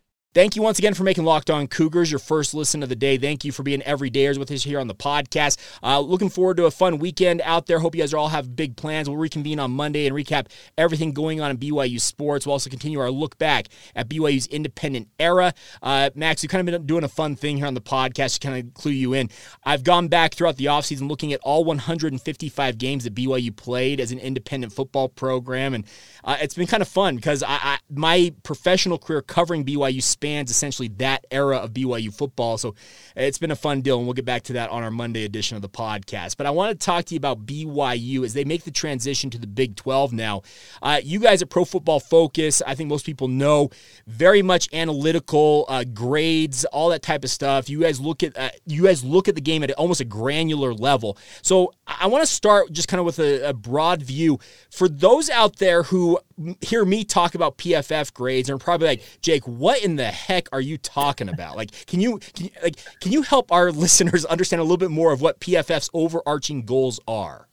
Thank 0.33 0.55
you 0.55 0.61
once 0.61 0.79
again 0.79 0.93
for 0.93 1.03
making 1.03 1.25
Locked 1.25 1.49
On 1.49 1.67
Cougars 1.67 2.09
your 2.09 2.17
first 2.17 2.53
listen 2.53 2.81
of 2.83 2.87
the 2.87 2.95
day. 2.95 3.17
Thank 3.17 3.43
you 3.43 3.51
for 3.51 3.63
being 3.63 3.81
everydayers 3.81 4.37
with 4.37 4.49
us 4.49 4.63
here 4.63 4.79
on 4.79 4.87
the 4.87 4.95
podcast. 4.95 5.57
Uh, 5.83 5.99
looking 5.99 6.29
forward 6.29 6.55
to 6.55 6.67
a 6.67 6.71
fun 6.71 6.99
weekend 6.99 7.41
out 7.43 7.65
there. 7.65 7.79
Hope 7.79 7.95
you 7.95 8.01
guys 8.01 8.13
all 8.13 8.29
have 8.29 8.55
big 8.55 8.77
plans. 8.77 9.09
We'll 9.09 9.17
reconvene 9.17 9.59
on 9.59 9.71
Monday 9.71 10.07
and 10.07 10.15
recap 10.15 10.47
everything 10.77 11.11
going 11.11 11.41
on 11.41 11.51
in 11.51 11.57
BYU 11.57 11.99
sports. 11.99 12.45
We'll 12.45 12.53
also 12.53 12.69
continue 12.69 13.01
our 13.01 13.11
look 13.11 13.37
back 13.39 13.67
at 13.93 14.07
BYU's 14.07 14.47
independent 14.47 15.09
era. 15.19 15.53
Uh, 15.81 16.11
Max, 16.15 16.43
you've 16.43 16.49
kind 16.49 16.65
of 16.65 16.73
been 16.73 16.85
doing 16.85 17.03
a 17.03 17.09
fun 17.09 17.35
thing 17.35 17.57
here 17.57 17.65
on 17.65 17.73
the 17.73 17.81
podcast 17.81 18.35
to 18.35 18.47
kind 18.47 18.65
of 18.65 18.73
clue 18.73 18.93
you 18.93 19.11
in. 19.11 19.29
I've 19.65 19.83
gone 19.83 20.07
back 20.07 20.33
throughout 20.33 20.55
the 20.55 20.67
offseason 20.67 21.09
looking 21.09 21.33
at 21.33 21.41
all 21.43 21.65
155 21.65 22.77
games 22.77 23.03
that 23.03 23.13
BYU 23.13 23.53
played 23.53 23.99
as 23.99 24.13
an 24.13 24.19
independent 24.19 24.71
football 24.71 25.09
program, 25.09 25.73
and 25.73 25.85
uh, 26.23 26.37
it's 26.39 26.53
been 26.53 26.67
kind 26.67 26.81
of 26.81 26.87
fun 26.87 27.17
because 27.17 27.43
I, 27.43 27.59
I, 27.61 27.77
my 27.89 28.33
professional 28.43 28.97
career 28.97 29.21
covering 29.21 29.65
BYU 29.65 30.01
spans 30.21 30.51
essentially 30.51 30.87
that 30.87 31.25
era 31.31 31.57
of 31.57 31.73
BYU 31.73 32.13
football. 32.13 32.59
So 32.59 32.75
it's 33.15 33.39
been 33.39 33.49
a 33.49 33.55
fun 33.55 33.81
deal, 33.81 33.97
and 33.97 34.05
we'll 34.05 34.13
get 34.13 34.23
back 34.23 34.43
to 34.43 34.53
that 34.53 34.69
on 34.69 34.83
our 34.83 34.91
Monday 34.91 35.25
edition 35.25 35.55
of 35.55 35.63
the 35.63 35.69
podcast. 35.69 36.37
But 36.37 36.45
I 36.45 36.51
want 36.51 36.79
to 36.79 36.85
talk 36.85 37.05
to 37.05 37.15
you 37.15 37.17
about 37.17 37.47
BYU 37.47 38.23
as 38.23 38.35
they 38.35 38.45
make 38.45 38.63
the 38.63 38.71
transition 38.71 39.31
to 39.31 39.39
the 39.39 39.47
Big 39.47 39.75
12 39.75 40.13
now. 40.13 40.43
Uh, 40.83 41.01
you 41.03 41.19
guys 41.19 41.41
at 41.41 41.49
Pro 41.49 41.65
Football 41.65 41.99
Focus, 41.99 42.61
I 42.67 42.75
think 42.75 42.87
most 42.87 43.03
people 43.03 43.29
know, 43.29 43.71
very 44.05 44.43
much 44.43 44.71
analytical, 44.73 45.65
uh, 45.67 45.85
grades, 45.91 46.65
all 46.65 46.89
that 46.89 47.01
type 47.01 47.23
of 47.23 47.31
stuff. 47.31 47.67
You 47.67 47.79
guys 47.79 47.99
look 47.99 48.21
at 48.21 48.37
uh, 48.37 48.49
you 48.67 48.83
guys 48.83 49.03
look 49.03 49.27
at 49.27 49.33
the 49.33 49.41
game 49.41 49.63
at 49.63 49.71
almost 49.71 50.01
a 50.01 50.05
granular 50.05 50.71
level. 50.71 51.17
So 51.41 51.73
I 51.87 52.07
want 52.07 52.21
to 52.21 52.31
start 52.31 52.71
just 52.71 52.87
kind 52.87 52.99
of 52.99 53.07
with 53.07 53.17
a, 53.17 53.49
a 53.49 53.53
broad 53.53 54.03
view 54.03 54.39
for 54.69 54.87
those 54.87 55.31
out 55.31 55.57
there 55.57 55.83
who 55.83 56.19
hear 56.61 56.85
me 56.85 57.03
talk 57.03 57.35
about 57.35 57.57
PFF 57.57 58.13
grades 58.13 58.49
and 58.49 58.59
probably 58.59 58.87
like, 58.87 59.03
Jake, 59.21 59.47
what 59.47 59.83
in 59.83 59.95
the 59.95 60.10
heck 60.11 60.47
are 60.51 60.61
you 60.61 60.77
talking 60.77 61.29
about? 61.29 61.55
Like, 61.55 61.87
can 61.87 61.99
you, 61.99 62.19
can 62.19 62.45
you 62.45 62.51
like 62.63 62.77
can 62.99 63.11
you 63.11 63.21
help 63.21 63.51
our 63.51 63.71
listeners 63.71 64.25
understand 64.25 64.59
a 64.59 64.63
little 64.63 64.77
bit 64.77 64.91
more 64.91 65.11
of 65.11 65.21
what 65.21 65.39
PFF's 65.39 65.89
overarching 65.93 66.63
goals 66.63 66.99
are? 67.07 67.47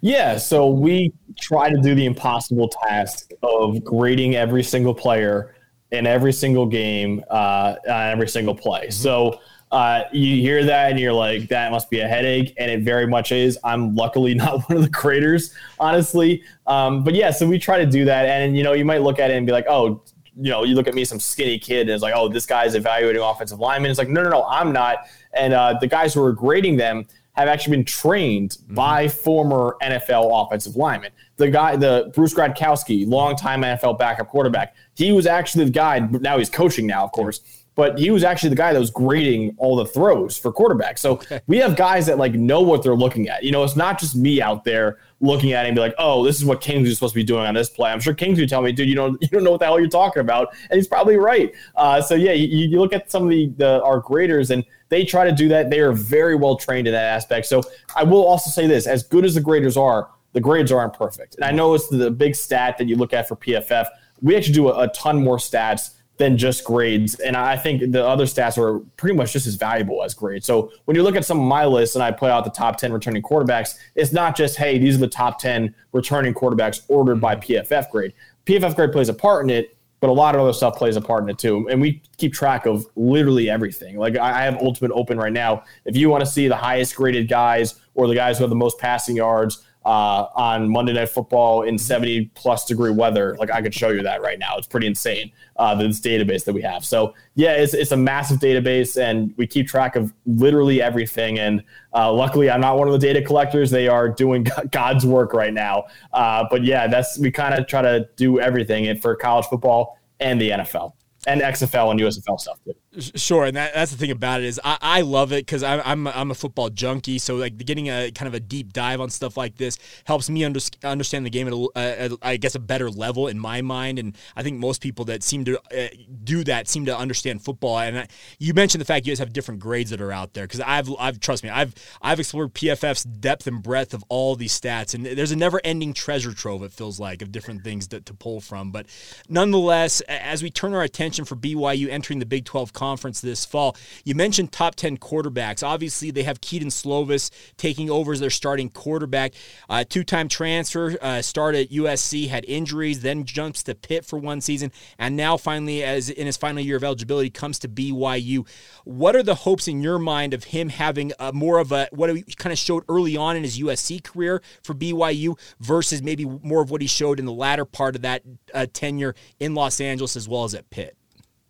Yeah, 0.00 0.36
so 0.36 0.68
we 0.68 1.14
try 1.40 1.70
to 1.70 1.80
do 1.80 1.94
the 1.94 2.04
impossible 2.04 2.68
task 2.68 3.30
of 3.42 3.82
grading 3.82 4.34
every 4.34 4.62
single 4.62 4.92
player 4.92 5.54
in 5.92 6.06
every 6.06 6.32
single 6.32 6.66
game, 6.66 7.24
uh, 7.30 7.76
on 7.88 8.10
every 8.10 8.28
single 8.28 8.54
play. 8.54 8.82
Mm-hmm. 8.82 8.90
So 8.90 9.40
uh, 9.72 10.04
you 10.12 10.36
hear 10.36 10.62
that 10.64 10.90
and 10.90 11.00
you're 11.00 11.12
like, 11.12 11.48
that 11.48 11.72
must 11.72 11.90
be 11.90 12.00
a 12.00 12.06
headache, 12.06 12.54
and 12.58 12.70
it 12.70 12.82
very 12.82 13.06
much 13.06 13.32
is. 13.32 13.58
I'm 13.64 13.94
luckily 13.94 14.34
not 14.44 14.68
one 14.68 14.76
of 14.76 14.84
the 14.84 14.90
creators, 14.90 15.54
honestly. 15.78 16.42
Um, 16.66 17.02
but 17.02 17.14
yeah, 17.14 17.30
so 17.30 17.46
we 17.48 17.58
try 17.58 17.78
to 17.78 17.86
do 17.86 18.04
that, 18.04 18.26
and 18.26 18.56
you 18.56 18.62
know, 18.62 18.72
you 18.72 18.84
might 18.84 19.02
look 19.02 19.18
at 19.18 19.30
it 19.30 19.36
and 19.36 19.46
be 19.46 19.52
like, 19.52 19.66
oh, 19.68 20.02
you 20.36 20.50
know, 20.50 20.64
you 20.64 20.74
look 20.74 20.88
at 20.88 20.94
me, 20.94 21.04
some 21.04 21.20
skinny 21.20 21.58
kid, 21.58 21.82
and 21.82 21.90
it's 21.90 22.02
like, 22.02 22.14
oh, 22.16 22.28
this 22.28 22.46
guy's 22.46 22.74
evaluating 22.74 23.22
offensive 23.22 23.60
linemen. 23.60 23.90
It's 23.90 23.98
like, 23.98 24.08
no, 24.08 24.22
no, 24.22 24.30
no, 24.30 24.44
I'm 24.44 24.72
not. 24.72 25.06
And 25.32 25.52
uh, 25.52 25.76
the 25.80 25.86
guys 25.86 26.14
who 26.14 26.22
are 26.22 26.32
grading 26.32 26.76
them 26.76 27.06
have 27.32 27.48
actually 27.48 27.76
been 27.76 27.84
trained 27.84 28.50
mm-hmm. 28.50 28.74
by 28.74 29.08
former 29.08 29.76
NFL 29.82 30.46
offensive 30.46 30.76
linemen. 30.76 31.10
The 31.36 31.50
guy, 31.50 31.76
the 31.76 32.10
Bruce 32.14 32.34
Gradkowski, 32.34 33.06
longtime 33.06 33.62
NFL 33.62 33.98
backup 33.98 34.28
quarterback, 34.28 34.74
he 34.94 35.12
was 35.12 35.26
actually 35.26 35.64
the 35.64 35.70
guy. 35.70 35.98
Now 35.98 36.38
he's 36.38 36.50
coaching 36.50 36.86
now, 36.86 37.04
of 37.04 37.12
course 37.12 37.40
but 37.74 37.98
he 37.98 38.10
was 38.10 38.22
actually 38.22 38.50
the 38.50 38.56
guy 38.56 38.72
that 38.72 38.78
was 38.78 38.90
grading 38.90 39.54
all 39.58 39.76
the 39.76 39.86
throws 39.86 40.36
for 40.36 40.52
quarterbacks. 40.52 41.00
So 41.00 41.20
we 41.46 41.58
have 41.58 41.76
guys 41.76 42.06
that 42.06 42.18
like 42.18 42.34
know 42.34 42.60
what 42.60 42.82
they're 42.82 42.94
looking 42.94 43.28
at. 43.28 43.42
You 43.42 43.52
know, 43.52 43.64
it's 43.64 43.76
not 43.76 43.98
just 43.98 44.14
me 44.14 44.40
out 44.40 44.64
there 44.64 44.98
looking 45.24 45.52
at 45.52 45.64
it 45.64 45.68
and 45.68 45.74
be 45.74 45.80
like, 45.80 45.94
oh, 45.98 46.24
this 46.24 46.36
is 46.36 46.44
what 46.44 46.66
is 46.68 46.94
supposed 46.94 47.14
to 47.14 47.18
be 47.18 47.24
doing 47.24 47.46
on 47.46 47.54
this 47.54 47.70
play. 47.70 47.90
I'm 47.90 48.00
sure 48.00 48.14
Kingsley 48.14 48.42
would 48.42 48.50
tell 48.50 48.62
me, 48.62 48.72
dude, 48.72 48.88
you 48.88 48.94
don't 48.94 49.18
you 49.22 49.28
don't 49.28 49.44
know 49.44 49.52
what 49.52 49.60
the 49.60 49.66
hell 49.66 49.80
you're 49.80 49.88
talking 49.88 50.20
about, 50.20 50.54
and 50.70 50.76
he's 50.76 50.88
probably 50.88 51.16
right. 51.16 51.52
Uh, 51.76 52.00
so 52.00 52.14
yeah, 52.14 52.32
you, 52.32 52.68
you, 52.68 52.78
look 52.78 52.92
at 52.92 53.10
some 53.10 53.24
of 53.24 53.30
the, 53.30 53.48
the 53.56 53.82
our 53.82 54.00
graders 54.00 54.50
and 54.50 54.64
they 54.90 55.04
try 55.04 55.24
to 55.24 55.32
do 55.32 55.48
that. 55.48 55.70
They 55.70 55.80
are 55.80 55.92
very 55.92 56.36
well 56.36 56.56
trained 56.56 56.86
in 56.86 56.92
that 56.92 57.04
aspect. 57.04 57.46
So 57.46 57.62
I 57.96 58.04
will 58.04 58.24
also 58.24 58.50
say 58.50 58.66
this: 58.66 58.86
as 58.86 59.02
good 59.02 59.24
as 59.24 59.34
the 59.34 59.40
graders 59.40 59.76
are, 59.76 60.10
the 60.32 60.40
grades 60.40 60.70
aren't 60.70 60.92
perfect. 60.92 61.36
And 61.36 61.44
I 61.44 61.50
know 61.50 61.74
it's 61.74 61.88
the 61.88 62.10
big 62.10 62.34
stat 62.34 62.78
that 62.78 62.86
you 62.86 62.96
look 62.96 63.12
at 63.12 63.28
for 63.28 63.36
PFF. 63.36 63.86
We 64.20 64.36
actually 64.36 64.54
do 64.54 64.68
a, 64.68 64.84
a 64.84 64.88
ton 64.88 65.22
more 65.22 65.38
stats 65.38 65.90
than 66.16 66.38
just 66.38 66.64
grades. 66.64 67.16
And 67.16 67.36
I 67.36 67.56
think 67.56 67.92
the 67.92 68.06
other 68.06 68.24
stats 68.24 68.56
are 68.56 68.80
pretty 68.96 69.16
much 69.16 69.32
just 69.32 69.46
as 69.46 69.56
valuable 69.56 70.02
as 70.02 70.14
grades. 70.14 70.46
So 70.46 70.72
when 70.84 70.96
you 70.96 71.02
look 71.02 71.16
at 71.16 71.24
some 71.24 71.40
of 71.40 71.46
my 71.46 71.64
lists 71.64 71.96
and 71.96 72.04
I 72.04 72.12
put 72.12 72.30
out 72.30 72.44
the 72.44 72.50
top 72.50 72.76
10 72.76 72.92
returning 72.92 73.22
quarterbacks, 73.22 73.76
it's 73.94 74.12
not 74.12 74.36
just, 74.36 74.56
hey, 74.56 74.78
these 74.78 74.94
are 74.94 75.00
the 75.00 75.08
top 75.08 75.40
10 75.40 75.74
returning 75.92 76.32
quarterbacks 76.32 76.82
ordered 76.88 77.20
by 77.20 77.34
PFF 77.36 77.90
grade. 77.90 78.12
PFF 78.46 78.76
grade 78.76 78.92
plays 78.92 79.08
a 79.08 79.14
part 79.14 79.44
in 79.44 79.50
it, 79.50 79.76
but 80.00 80.08
a 80.08 80.12
lot 80.12 80.34
of 80.34 80.40
other 80.40 80.52
stuff 80.52 80.76
plays 80.76 80.96
a 80.96 81.00
part 81.00 81.24
in 81.24 81.30
it 81.30 81.38
too. 81.38 81.66
And 81.68 81.80
we 81.80 82.02
keep 82.16 82.32
track 82.32 82.66
of 82.66 82.86
literally 82.94 83.50
everything. 83.50 83.96
Like 83.96 84.16
I 84.16 84.42
have 84.42 84.56
Ultimate 84.58 84.92
open 84.92 85.18
right 85.18 85.32
now. 85.32 85.64
If 85.84 85.96
you 85.96 86.10
want 86.10 86.24
to 86.24 86.30
see 86.30 86.46
the 86.46 86.56
highest 86.56 86.94
graded 86.94 87.28
guys 87.28 87.80
or 87.94 88.06
the 88.06 88.14
guys 88.14 88.38
who 88.38 88.44
have 88.44 88.50
the 88.50 88.56
most 88.56 88.78
passing 88.78 89.16
yards, 89.16 89.64
uh, 89.84 90.26
on 90.34 90.68
Monday 90.68 90.92
Night 90.92 91.08
Football 91.08 91.62
in 91.62 91.78
70 91.78 92.30
plus 92.34 92.64
degree 92.64 92.90
weather. 92.90 93.36
Like 93.38 93.50
I 93.50 93.62
could 93.62 93.74
show 93.74 93.90
you 93.90 94.02
that 94.02 94.22
right 94.22 94.38
now. 94.38 94.56
It's 94.56 94.66
pretty 94.66 94.86
insane. 94.86 95.30
Uh, 95.56 95.74
this 95.74 96.00
database 96.00 96.44
that 96.44 96.52
we 96.52 96.62
have. 96.62 96.84
So 96.84 97.14
yeah, 97.34 97.52
it's, 97.52 97.74
it's 97.74 97.92
a 97.92 97.96
massive 97.96 98.38
database, 98.38 99.00
and 99.00 99.32
we 99.36 99.46
keep 99.46 99.68
track 99.68 99.94
of 99.94 100.12
literally 100.26 100.82
everything. 100.82 101.38
And 101.38 101.62
uh, 101.94 102.12
luckily, 102.12 102.50
I'm 102.50 102.60
not 102.60 102.78
one 102.78 102.88
of 102.88 102.92
the 102.92 102.98
data 102.98 103.22
collectors. 103.22 103.70
They 103.70 103.86
are 103.88 104.08
doing 104.08 104.46
God's 104.70 105.06
work 105.06 105.32
right 105.32 105.54
now. 105.54 105.84
Uh, 106.12 106.44
but 106.50 106.64
yeah, 106.64 106.86
that's 106.86 107.18
we 107.18 107.30
kind 107.30 107.54
of 107.54 107.66
try 107.66 107.82
to 107.82 108.08
do 108.16 108.40
everything 108.40 108.98
for 108.98 109.14
college 109.14 109.46
football 109.46 109.98
and 110.20 110.40
the 110.40 110.50
NFL 110.50 110.92
and 111.26 111.40
XFL 111.40 111.90
and 111.90 112.00
USFL 112.00 112.40
stuff 112.40 112.58
too. 112.64 112.74
Sure, 112.96 113.44
and 113.44 113.56
that, 113.56 113.74
that's 113.74 113.90
the 113.90 113.96
thing 113.96 114.12
about 114.12 114.40
it 114.40 114.46
is 114.46 114.60
I, 114.62 114.78
I 114.80 115.00
love 115.00 115.32
it 115.32 115.46
because 115.46 115.64
I'm 115.64 116.06
I'm 116.06 116.30
a, 116.30 116.34
football 116.34 116.70
junkie. 116.70 117.18
So 117.18 117.36
like 117.36 117.56
getting 117.56 117.88
a 117.88 118.12
kind 118.12 118.28
of 118.28 118.34
a 118.34 118.40
deep 118.40 118.72
dive 118.72 119.00
on 119.00 119.10
stuff 119.10 119.36
like 119.36 119.56
this 119.56 119.78
helps 120.04 120.30
me 120.30 120.44
under, 120.44 120.60
understand 120.84 121.26
the 121.26 121.30
game 121.30 121.48
at, 121.48 121.52
a, 121.52 122.12
a, 122.12 122.18
I 122.22 122.36
guess 122.36 122.54
a 122.54 122.60
better 122.60 122.90
level 122.90 123.26
in 123.26 123.38
my 123.38 123.62
mind. 123.62 123.98
And 123.98 124.16
I 124.36 124.44
think 124.44 124.58
most 124.58 124.80
people 124.80 125.04
that 125.06 125.24
seem 125.24 125.44
to 125.46 125.58
uh, 125.76 125.88
do 126.22 126.44
that 126.44 126.68
seem 126.68 126.86
to 126.86 126.96
understand 126.96 127.42
football. 127.42 127.78
And 127.80 128.00
I, 128.00 128.08
you 128.38 128.54
mentioned 128.54 128.80
the 128.80 128.84
fact 128.84 129.06
you 129.06 129.10
guys 129.10 129.18
have 129.18 129.32
different 129.32 129.60
grades 129.60 129.90
that 129.90 130.00
are 130.00 130.12
out 130.12 130.34
there 130.34 130.44
because 130.44 130.60
I've 130.60 130.88
I've 130.98 131.18
trust 131.18 131.42
me 131.42 131.50
I've 131.50 131.74
I've 132.00 132.20
explored 132.20 132.54
PFF's 132.54 133.02
depth 133.02 133.48
and 133.48 133.60
breadth 133.60 133.92
of 133.92 134.04
all 134.08 134.36
these 134.36 134.58
stats, 134.58 134.94
and 134.94 135.04
there's 135.04 135.32
a 135.32 135.36
never 135.36 135.60
ending 135.64 135.94
treasure 135.94 136.32
trove 136.32 136.62
it 136.62 136.72
feels 136.72 137.00
like 137.00 137.22
of 137.22 137.32
different 137.32 137.64
things 137.64 137.88
to, 137.88 138.00
to 138.02 138.14
pull 138.14 138.40
from. 138.40 138.70
But 138.70 138.86
nonetheless, 139.28 140.00
as 140.02 140.44
we 140.44 140.50
turn 140.50 140.74
our 140.74 140.82
attention 140.82 141.24
for 141.24 141.34
BYU 141.34 141.88
entering 141.88 142.20
the 142.20 142.26
Big 142.26 142.44
12 142.44 142.72
conference 142.72 142.83
this 143.22 143.44
fall. 143.44 143.76
You 144.04 144.14
mentioned 144.14 144.52
top 144.52 144.74
10 144.74 144.98
quarterbacks. 144.98 145.66
Obviously, 145.66 146.10
they 146.10 146.22
have 146.22 146.40
Kedon 146.40 146.68
Slovis 146.68 147.30
taking 147.56 147.90
over 147.90 148.12
as 148.12 148.20
their 148.20 148.30
starting 148.30 148.68
quarterback. 148.68 149.32
Uh, 149.68 149.84
Two 149.88 150.04
time 150.04 150.28
transfer, 150.28 150.96
uh, 151.00 151.22
started 151.22 151.66
at 151.66 151.70
USC, 151.70 152.28
had 152.28 152.44
injuries, 152.46 153.02
then 153.02 153.24
jumps 153.24 153.62
to 153.64 153.74
Pitt 153.74 154.04
for 154.04 154.18
one 154.18 154.40
season, 154.40 154.72
and 154.98 155.16
now 155.16 155.36
finally, 155.36 155.84
as 155.84 156.10
in 156.10 156.26
his 156.26 156.36
final 156.36 156.62
year 156.62 156.76
of 156.76 156.84
eligibility, 156.84 157.30
comes 157.30 157.58
to 157.60 157.68
BYU. 157.68 158.46
What 158.84 159.14
are 159.14 159.22
the 159.22 159.34
hopes 159.34 159.68
in 159.68 159.82
your 159.82 159.98
mind 159.98 160.34
of 160.34 160.44
him 160.44 160.68
having 160.68 161.12
a, 161.18 161.32
more 161.32 161.58
of 161.58 161.72
a 161.72 161.88
what 161.92 162.14
he 162.14 162.22
kind 162.22 162.52
of 162.52 162.58
showed 162.58 162.84
early 162.88 163.16
on 163.16 163.36
in 163.36 163.42
his 163.42 163.58
USC 163.58 164.02
career 164.02 164.42
for 164.62 164.74
BYU 164.74 165.38
versus 165.60 166.02
maybe 166.02 166.24
more 166.24 166.62
of 166.62 166.70
what 166.70 166.80
he 166.80 166.86
showed 166.86 167.18
in 167.18 167.26
the 167.26 167.32
latter 167.32 167.64
part 167.64 167.96
of 167.96 168.02
that 168.02 168.22
uh, 168.52 168.66
tenure 168.72 169.14
in 169.38 169.54
Los 169.54 169.80
Angeles 169.80 170.16
as 170.16 170.28
well 170.28 170.44
as 170.44 170.54
at 170.54 170.70
Pitt? 170.70 170.96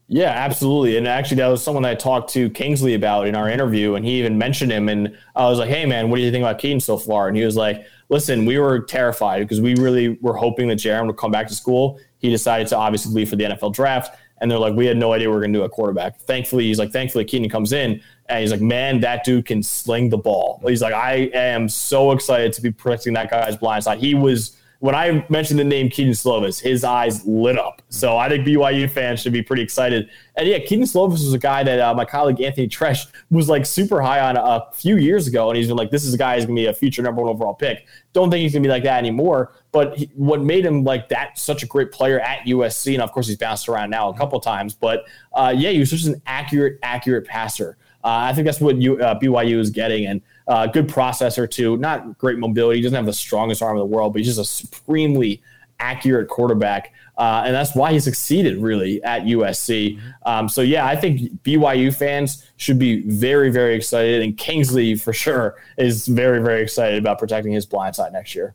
Yeah, 0.07 0.31
absolutely. 0.31 0.99
And 0.99 1.09
actually, 1.09 1.39
that 1.39 1.47
was 1.49 1.63
someone 1.63 1.85
I 1.85 1.95
talked 1.95 2.31
to 2.35 2.51
Kingsley 2.51 2.95
about 2.95 3.27
in 3.27 3.35
our 3.35 3.49
interview, 3.49 3.95
and 3.95 4.05
he 4.05 4.19
even 4.19 4.37
mentioned 4.37 4.71
him. 4.71 4.89
And 4.89 5.17
I 5.35 5.49
was 5.49 5.59
like, 5.59 5.71
"Hey, 5.71 5.87
man, 5.87 6.11
what 6.11 6.17
do 6.17 6.23
you 6.23 6.31
think 6.31 6.43
about 6.43 6.59
Kedon 6.59 6.81
so 6.81 6.99
far?" 6.99 7.27
And 7.27 7.37
he 7.37 7.45
was 7.45 7.57
like, 7.57 7.87
"Listen, 8.11 8.45
we 8.45 8.59
were 8.59 8.81
terrified 8.81 9.41
because 9.41 9.63
we 9.63 9.75
really 9.77 10.19
were 10.21 10.37
hoping 10.37 10.69
that 10.69 10.79
Jaren 10.79 11.07
would 11.07 11.17
come 11.17 11.31
back 11.31 11.49
to 11.49 11.55
school. 11.55 11.99
He 12.19 12.29
decided 12.29 12.67
to 12.69 12.77
obviously 12.77 13.15
leave 13.15 13.31
for 13.31 13.37
the 13.37 13.45
NFL 13.45 13.73
draft, 13.73 14.15
and 14.41 14.51
they're 14.51 14.59
like, 14.59 14.75
we 14.75 14.85
had 14.87 14.99
no 14.99 15.13
idea 15.15 15.29
we 15.29 15.35
were 15.35 15.41
going 15.41 15.53
to 15.53 15.59
do 15.59 15.65
a 15.65 15.69
quarterback. 15.69 16.21
Thankfully, 16.21 16.65
he's 16.65 16.79
like, 16.79 16.91
thankfully, 16.91 17.25
Kedon 17.25 17.49
comes 17.49 17.73
in, 17.73 18.01
and 18.29 18.41
he's 18.41 18.51
like, 18.51 18.61
man, 18.61 19.01
that 19.01 19.25
dude 19.25 19.47
can 19.47 19.63
sling 19.63 20.11
the 20.11 20.19
ball. 20.19 20.61
He's 20.67 20.83
like, 20.83 20.93
I 20.93 21.31
am 21.33 21.69
so 21.69 22.13
excited 22.13 22.53
to 22.55 22.63
be 22.63 22.71
protecting 22.71 23.15
that 23.15 23.31
guy's 23.31 23.57
blind 23.57 23.85
side. 23.85 24.01
He 24.01 24.15
was 24.15 24.57
when 24.85 24.95
I 24.95 25.25
mentioned 25.31 25.59
the 25.59 25.65
name 25.65 25.89
Kedon 25.89 26.13
Slovis, 26.13 26.61
his 26.61 26.85
eyes 26.85 27.25
lit 27.25 27.59
up. 27.59 27.81
So 27.89 28.19
I 28.19 28.29
think 28.29 28.47
BYU 28.47 28.91
fans 28.91 29.19
should 29.19 29.33
be 29.33 29.43
pretty 29.43 29.63
excited. 29.63 30.11
And 30.37 30.47
yeah, 30.47 30.59
Kedon 30.59 30.85
Slovis 30.85 31.13
was 31.13 31.33
a 31.33 31.39
guy 31.39 31.65
that 31.65 31.81
uh, 31.81 31.95
my 31.95 32.05
colleague 32.05 32.39
Anthony 32.43 32.69
Treash 32.69 33.07
was 33.31 33.49
like 33.49 33.65
super 33.65 34.03
high 34.03 34.21
on 34.21 34.37
a 34.37 34.67
few 34.75 34.99
years 34.99 35.27
ago, 35.27 35.49
and 35.49 35.57
he's 35.57 35.69
been 35.69 35.79
like, 35.79 35.91
"This 35.91 36.05
is 36.05 36.13
a 36.13 36.19
guy 36.19 36.35
who's 36.35 36.45
gonna 36.45 36.57
be 36.57 36.67
a 36.67 36.75
future 36.75 37.01
number 37.01 37.23
one 37.23 37.31
overall 37.31 37.55
pick." 37.55 37.87
Don't 38.13 38.31
think 38.31 38.43
he's 38.43 38.53
gonna 38.53 38.63
be 38.63 38.69
like 38.69 38.83
that 38.83 38.99
anymore. 38.99 39.53
But 39.73 39.97
he, 39.97 40.11
what 40.17 40.43
made 40.43 40.67
him 40.67 40.85
like 40.85 41.09
that, 41.09 41.39
such 41.39 41.63
a 41.63 41.67
great 41.67 41.91
player 41.91 42.21
at 42.21 42.41
USC, 42.41 42.93
and 42.93 43.03
of 43.03 43.11
course 43.11 43.27
he's 43.27 43.39
bounced 43.39 43.71
around 43.71 43.89
now 43.89 44.11
a 44.11 44.15
couple 44.15 44.39
times. 44.39 44.75
But 44.75 45.07
uh, 45.33 45.55
yeah, 45.57 45.71
he 45.71 45.79
was 45.79 45.89
just 45.89 46.07
an 46.09 46.21
accurate, 46.27 46.79
accurate 46.83 47.27
passer. 47.27 47.79
Uh, 48.05 48.29
I 48.29 48.35
think 48.35 48.45
that's 48.45 48.61
what 48.61 48.77
you, 48.81 48.99
uh, 49.01 49.19
BYU 49.19 49.59
is 49.59 49.71
getting, 49.71 50.07
and 50.07 50.21
uh, 50.47 50.67
good 50.67 50.89
processor 50.89 51.51
too. 51.51 51.79
Not 51.79 52.19
great 52.19 52.39
mobility. 52.39 52.79
He 52.79 52.83
doesn't 52.83 52.97
have 52.97 53.07
the 53.07 53.15
strongest 53.15 53.63
arm 53.63 53.77
in 53.77 53.79
the 53.79 53.87
world, 53.87 54.13
but 54.13 54.19
he's 54.21 54.37
just 54.37 54.41
a 54.41 54.45
supremely 54.45 55.43
accurate 55.81 56.29
quarterback. 56.29 56.93
Uh, 57.17 57.45
and 57.47 57.55
that's 57.55 57.75
why 57.75 57.93
he 57.93 58.01
succeeded 58.01 58.59
really 58.59 59.03
at 59.05 59.23
USC. 59.23 60.01
Um, 60.27 60.49
so 60.49 60.61
yeah, 60.61 60.87
I 60.87 60.97
think 60.97 61.43
BYU 61.43 61.95
fans 61.95 62.47
should 62.57 62.79
be 62.79 63.03
very, 63.03 63.51
very 63.51 63.75
excited, 63.75 64.23
and 64.23 64.37
Kingsley 64.37 64.97
for 64.97 65.13
sure 65.13 65.57
is 65.79 66.07
very, 66.07 66.43
very 66.43 66.63
excited 66.63 66.99
about 66.99 67.19
protecting 67.19 67.53
his 67.53 67.67
blind 67.67 67.97
side 67.97 68.13
next 68.13 68.35
year. 68.35 68.55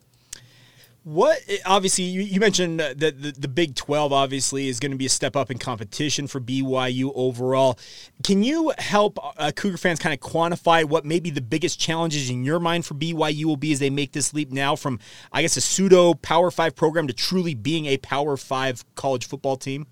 What 1.04 1.40
obviously 1.66 2.04
you, 2.06 2.40
mentioned 2.40 2.80
that 2.80 3.00
the, 3.00 3.12
the 3.12 3.48
Big 3.48 3.76
Twelve 3.76 4.12
obviously 4.12 4.68
is 4.68 4.80
going 4.80 4.92
to 4.92 4.98
be 4.98 5.06
a 5.06 5.10
step 5.10 5.36
up 5.36 5.50
in 5.50 5.58
competition 5.58 6.28
for 6.28 6.42
BYU 6.42 7.12
overall. 7.16 7.80
Can 8.24 8.44
you 8.44 8.74
help 8.78 9.18
uh, 9.38 9.52
Cougar 9.56 9.78
fans 9.78 10.00
kind 10.00 10.14
of 10.14 10.20
quantify 10.20 10.84
what 10.84 11.06
maybe 11.06 11.30
the 11.30 11.42
biggest 11.42 11.80
challenges 11.80 12.30
in 12.30 12.44
your 12.44 12.60
mind 12.60 12.86
for 12.86 12.96
BYU 12.96 13.46
will 13.46 13.58
be 13.58 13.72
as 13.72 13.80
they 13.80 13.90
make 13.90 14.12
this 14.12 14.34
leap 14.34 14.52
now 14.52 14.76
from 14.76 15.00
I 15.32 15.42
guess 15.42 15.56
a 15.58 15.62
pseudo 15.62 16.16
Power 16.16 16.52
Five 16.52 16.76
program 16.76 17.08
to 17.08 17.14
truly 17.14 17.54
being 17.54 17.86
a 17.86 17.98
Power 17.98 18.36
Five 18.36 18.84
college 18.96 19.26
football 19.26 19.56
team? 19.56 19.88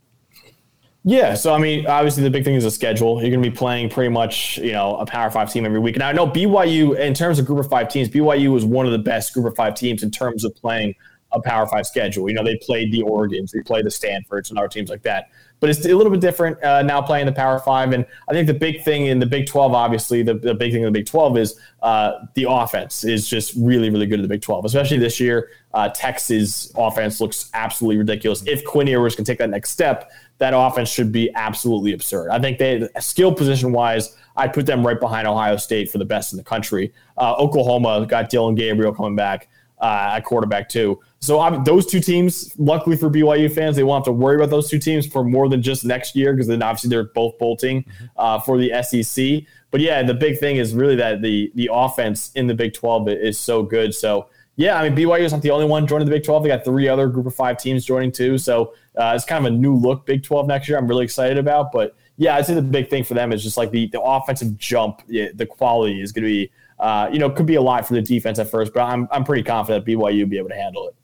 Yeah, 1.10 1.36
so 1.36 1.54
I 1.54 1.58
mean, 1.58 1.88
obviously 1.88 2.24
the 2.24 2.30
big 2.30 2.44
thing 2.44 2.56
is 2.56 2.66
the 2.66 2.72
schedule. 2.72 3.22
You're 3.22 3.30
going 3.30 3.42
to 3.42 3.50
be 3.50 3.56
playing 3.56 3.90
pretty 3.90 4.10
much, 4.10 4.58
you 4.58 4.74
know, 4.74 4.98
a 4.98 5.06
Power 5.06 5.30
Five 5.30 5.50
team 5.50 5.66
every 5.66 5.80
week. 5.80 5.96
And 5.96 6.04
I 6.04 6.12
know 6.12 6.28
BYU, 6.28 7.00
in 7.00 7.14
terms 7.14 7.40
of 7.40 7.46
Group 7.46 7.60
of 7.60 7.70
Five 7.70 7.88
teams, 7.88 8.10
BYU 8.10 8.52
was 8.52 8.66
one 8.66 8.86
of 8.86 8.92
the 8.92 8.98
best 8.98 9.34
Group 9.34 9.46
of 9.46 9.56
Five 9.56 9.74
teams 9.74 10.04
in 10.04 10.12
terms 10.12 10.44
of 10.44 10.54
playing 10.58 10.96
a 11.32 11.42
Power 11.42 11.68
Five 11.68 11.86
schedule. 11.86 12.30
You 12.30 12.36
know, 12.36 12.44
they 12.44 12.58
played 12.58 12.92
the 12.92 13.02
Oregon's, 13.02 13.52
they 13.52 13.62
played 13.62 13.86
the 13.86 13.92
Stanfords, 13.92 14.50
and 14.50 14.58
other 14.58 14.68
teams 14.68 14.90
like 14.90 15.04
that. 15.04 15.30
But 15.60 15.72
it's 15.72 15.86
a 15.86 15.96
little 15.96 16.12
bit 16.12 16.22
different 16.22 16.64
uh, 16.64 16.84
now 16.84 17.02
playing 17.02 17.26
the 17.26 17.32
Power 17.32 17.60
Five. 17.60 17.92
And 17.92 18.06
I 18.30 18.34
think 18.34 18.48
the 18.48 18.54
big 18.54 18.84
thing 18.84 19.08
in 19.08 19.20
the 19.20 19.26
Big 19.26 19.48
12, 19.48 19.74
obviously, 19.74 20.22
the, 20.22 20.36
the 20.36 20.54
big 20.54 20.72
thing 20.72 20.82
in 20.82 20.86
the 20.86 21.00
Big 21.00 21.08
12 21.08 21.38
is 21.38 21.60
uh, 21.82 22.12
the 22.36 22.46
offense 22.48 23.04
is 23.04 23.28
just 23.28 23.54
really, 23.58 23.90
really 23.90 24.06
good 24.06 24.20
in 24.20 24.22
the 24.22 24.28
Big 24.28 24.42
12, 24.42 24.66
especially 24.66 24.98
this 24.98 25.20
year. 25.20 25.50
Uh, 25.74 25.90
Texas 25.90 26.72
offense 26.76 27.20
looks 27.20 27.50
absolutely 27.54 27.98
ridiculous. 27.98 28.44
If 28.46 28.64
Quinn 28.66 28.88
Ewers 28.88 29.16
can 29.16 29.26
take 29.26 29.40
that 29.40 29.50
next 29.50 29.72
step, 29.72 30.12
that 30.38 30.54
offense 30.56 30.90
should 30.90 31.12
be 31.12 31.32
absolutely 31.34 31.94
absurd. 31.94 32.30
I 32.30 32.40
think 32.40 32.60
they, 32.60 32.88
skill 33.00 33.34
position 33.34 33.72
wise, 33.72 34.16
I 34.36 34.48
put 34.48 34.68
them 34.68 34.86
right 34.86 35.00
behind 35.00 35.28
Ohio 35.28 35.58
State 35.58 35.90
for 35.90 35.98
the 35.98 36.06
best 36.06 36.34
in 36.34 36.38
the 36.38 36.44
country. 36.44 36.94
Uh, 37.18 37.34
Oklahoma 37.34 38.06
got 38.08 38.30
Dillon 38.30 38.54
Gabriel 38.54 38.94
coming 38.94 39.16
back 39.16 39.50
uh, 39.80 40.14
at 40.16 40.22
quarterback 40.22 40.70
too. 40.70 41.00
So 41.20 41.62
those 41.66 41.86
two 41.86 42.00
teams, 42.00 42.54
luckily 42.58 42.96
for 42.96 43.10
BYU 43.10 43.52
fans, 43.52 43.76
they 43.76 43.84
won't 43.84 44.06
have 44.06 44.14
to 44.14 44.18
worry 44.18 44.36
about 44.36 44.50
those 44.50 44.70
two 44.70 44.80
teams 44.80 45.06
for 45.06 45.24
more 45.24 45.50
than 45.50 45.62
just 45.62 45.84
next 45.84 46.16
year 46.16 46.34
because 46.34 46.48
then 46.48 46.62
obviously 46.62 46.90
they're 46.90 47.06
both 47.06 47.38
bolting 47.38 47.84
mm-hmm. 47.84 48.06
uh, 48.18 48.40
for 48.40 48.58
the 48.58 48.72
SEC. 48.84 49.44
But 49.72 49.82
yeah, 49.82 50.04
the 50.04 50.14
big 50.14 50.40
thing 50.40 50.58
is 50.58 50.74
really 50.74 50.96
that 50.96 51.22
the 51.22 51.52
the 51.56 51.70
offense 51.72 52.32
in 52.36 52.48
the 52.48 52.54
Big 52.54 52.74
12 52.74 53.10
is 53.10 53.40
so 53.40 53.64
good. 53.64 53.94
So 53.94 54.28
yeah, 54.56 54.80
I 54.80 54.90
mean 54.90 54.98
BYU 54.98 55.22
is 55.22 55.34
not 55.34 55.42
the 55.42 55.52
only 55.52 55.66
one 55.66 55.86
joining 55.86 56.06
the 56.06 56.12
Big 56.12 56.24
12. 56.24 56.44
They 56.44 56.50
got 56.50 56.64
three 56.64 56.88
other 56.88 57.08
Group 57.08 57.26
of 57.26 57.36
Five 57.36 57.58
teams 57.58 57.86
joining 57.86 58.12
too. 58.12 58.38
So 58.38 58.74
uh, 58.96 59.14
it's 59.16 59.26
kind 59.26 59.46
of 59.46 59.52
a 59.52 59.56
new 59.56 59.76
look 59.76 60.06
Big 60.06 60.24
12 60.24 60.48
next 60.48 60.70
year. 60.70 60.78
I'm 60.78 60.88
really 60.88 61.04
excited 61.04 61.38
about. 61.38 61.72
But 61.72 61.96
yeah, 62.18 62.36
I'd 62.36 62.46
say 62.46 62.56
the 62.56 62.62
big 62.62 62.90
thing 62.90 63.04
for 63.04 63.14
them 63.14 63.32
is 63.32 63.44
just 63.44 63.58
like 63.58 63.72
the 63.72 63.88
the 63.88 64.02
offensive 64.02 64.58
jump. 64.58 65.02
Yeah, 65.08 65.30
the 65.34 65.46
quality 65.46 66.02
is 66.02 66.12
going 66.12 66.24
to 66.24 66.30
be, 66.30 66.52
uh, 66.80 67.10
you 67.12 67.20
know, 67.20 67.30
could 67.30 67.46
be 67.46 67.56
a 67.56 67.62
lot 67.62 67.88
for 67.88 67.94
the 67.94 68.02
defense 68.02 68.40
at 68.40 68.50
first, 68.50 68.74
but 68.74 68.82
I'm 68.82 69.08
I'm 69.12 69.24
pretty 69.24 69.44
confident 69.44 69.86
BYU 69.86 69.98
will 70.22 70.28
be 70.28 70.38
able 70.38 70.50
to 70.50 70.56
handle 70.56 70.88
it. 70.88 70.96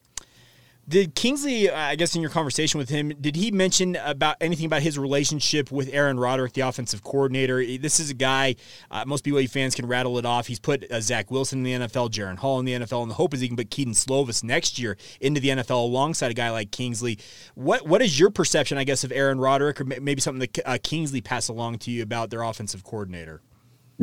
Did 0.85 1.15
Kingsley, 1.15 1.69
uh, 1.69 1.77
I 1.77 1.95
guess, 1.95 2.13
in 2.13 2.21
your 2.21 2.29
conversation 2.29 2.77
with 2.77 2.89
him, 2.89 3.13
did 3.21 3.37
he 3.37 3.51
mention 3.51 3.95
about 3.95 4.35
anything 4.41 4.65
about 4.65 4.81
his 4.81 4.99
relationship 4.99 5.71
with 5.71 5.89
Aaron 5.93 6.19
Roderick, 6.19 6.51
the 6.51 6.61
offensive 6.61 7.01
coordinator? 7.03 7.65
This 7.77 8.01
is 8.01 8.09
a 8.09 8.13
guy 8.13 8.57
uh, 8.91 9.05
most 9.07 9.23
BYU 9.23 9.49
fans 9.49 9.75
can 9.75 9.85
rattle 9.85 10.17
it 10.17 10.25
off. 10.25 10.47
He's 10.47 10.59
put 10.59 10.91
uh, 10.91 10.99
Zach 10.99 11.31
Wilson 11.31 11.65
in 11.65 11.81
the 11.81 11.87
NFL, 11.87 12.09
Jaren 12.11 12.37
Hall 12.37 12.59
in 12.59 12.65
the 12.65 12.73
NFL, 12.73 13.01
and 13.01 13.09
the 13.09 13.15
hope 13.15 13.33
is 13.33 13.39
he 13.39 13.47
can 13.47 13.55
put 13.55 13.71
Kedon 13.71 13.93
Slovis 13.93 14.43
next 14.43 14.77
year 14.77 14.97
into 15.21 15.39
the 15.39 15.49
NFL 15.49 15.85
alongside 15.85 16.31
a 16.31 16.33
guy 16.33 16.49
like 16.49 16.71
Kingsley. 16.71 17.17
What 17.55 17.87
What 17.87 18.01
is 18.01 18.19
your 18.19 18.29
perception, 18.29 18.77
I 18.77 18.83
guess, 18.83 19.05
of 19.05 19.13
Aaron 19.13 19.39
Roderick, 19.39 19.79
or 19.79 19.85
maybe 19.85 20.19
something 20.19 20.41
that 20.41 20.59
uh, 20.67 20.77
Kingsley 20.83 21.21
passed 21.21 21.47
along 21.47 21.77
to 21.79 21.91
you 21.91 22.03
about 22.03 22.29
their 22.29 22.41
offensive 22.41 22.83
coordinator? 22.83 23.41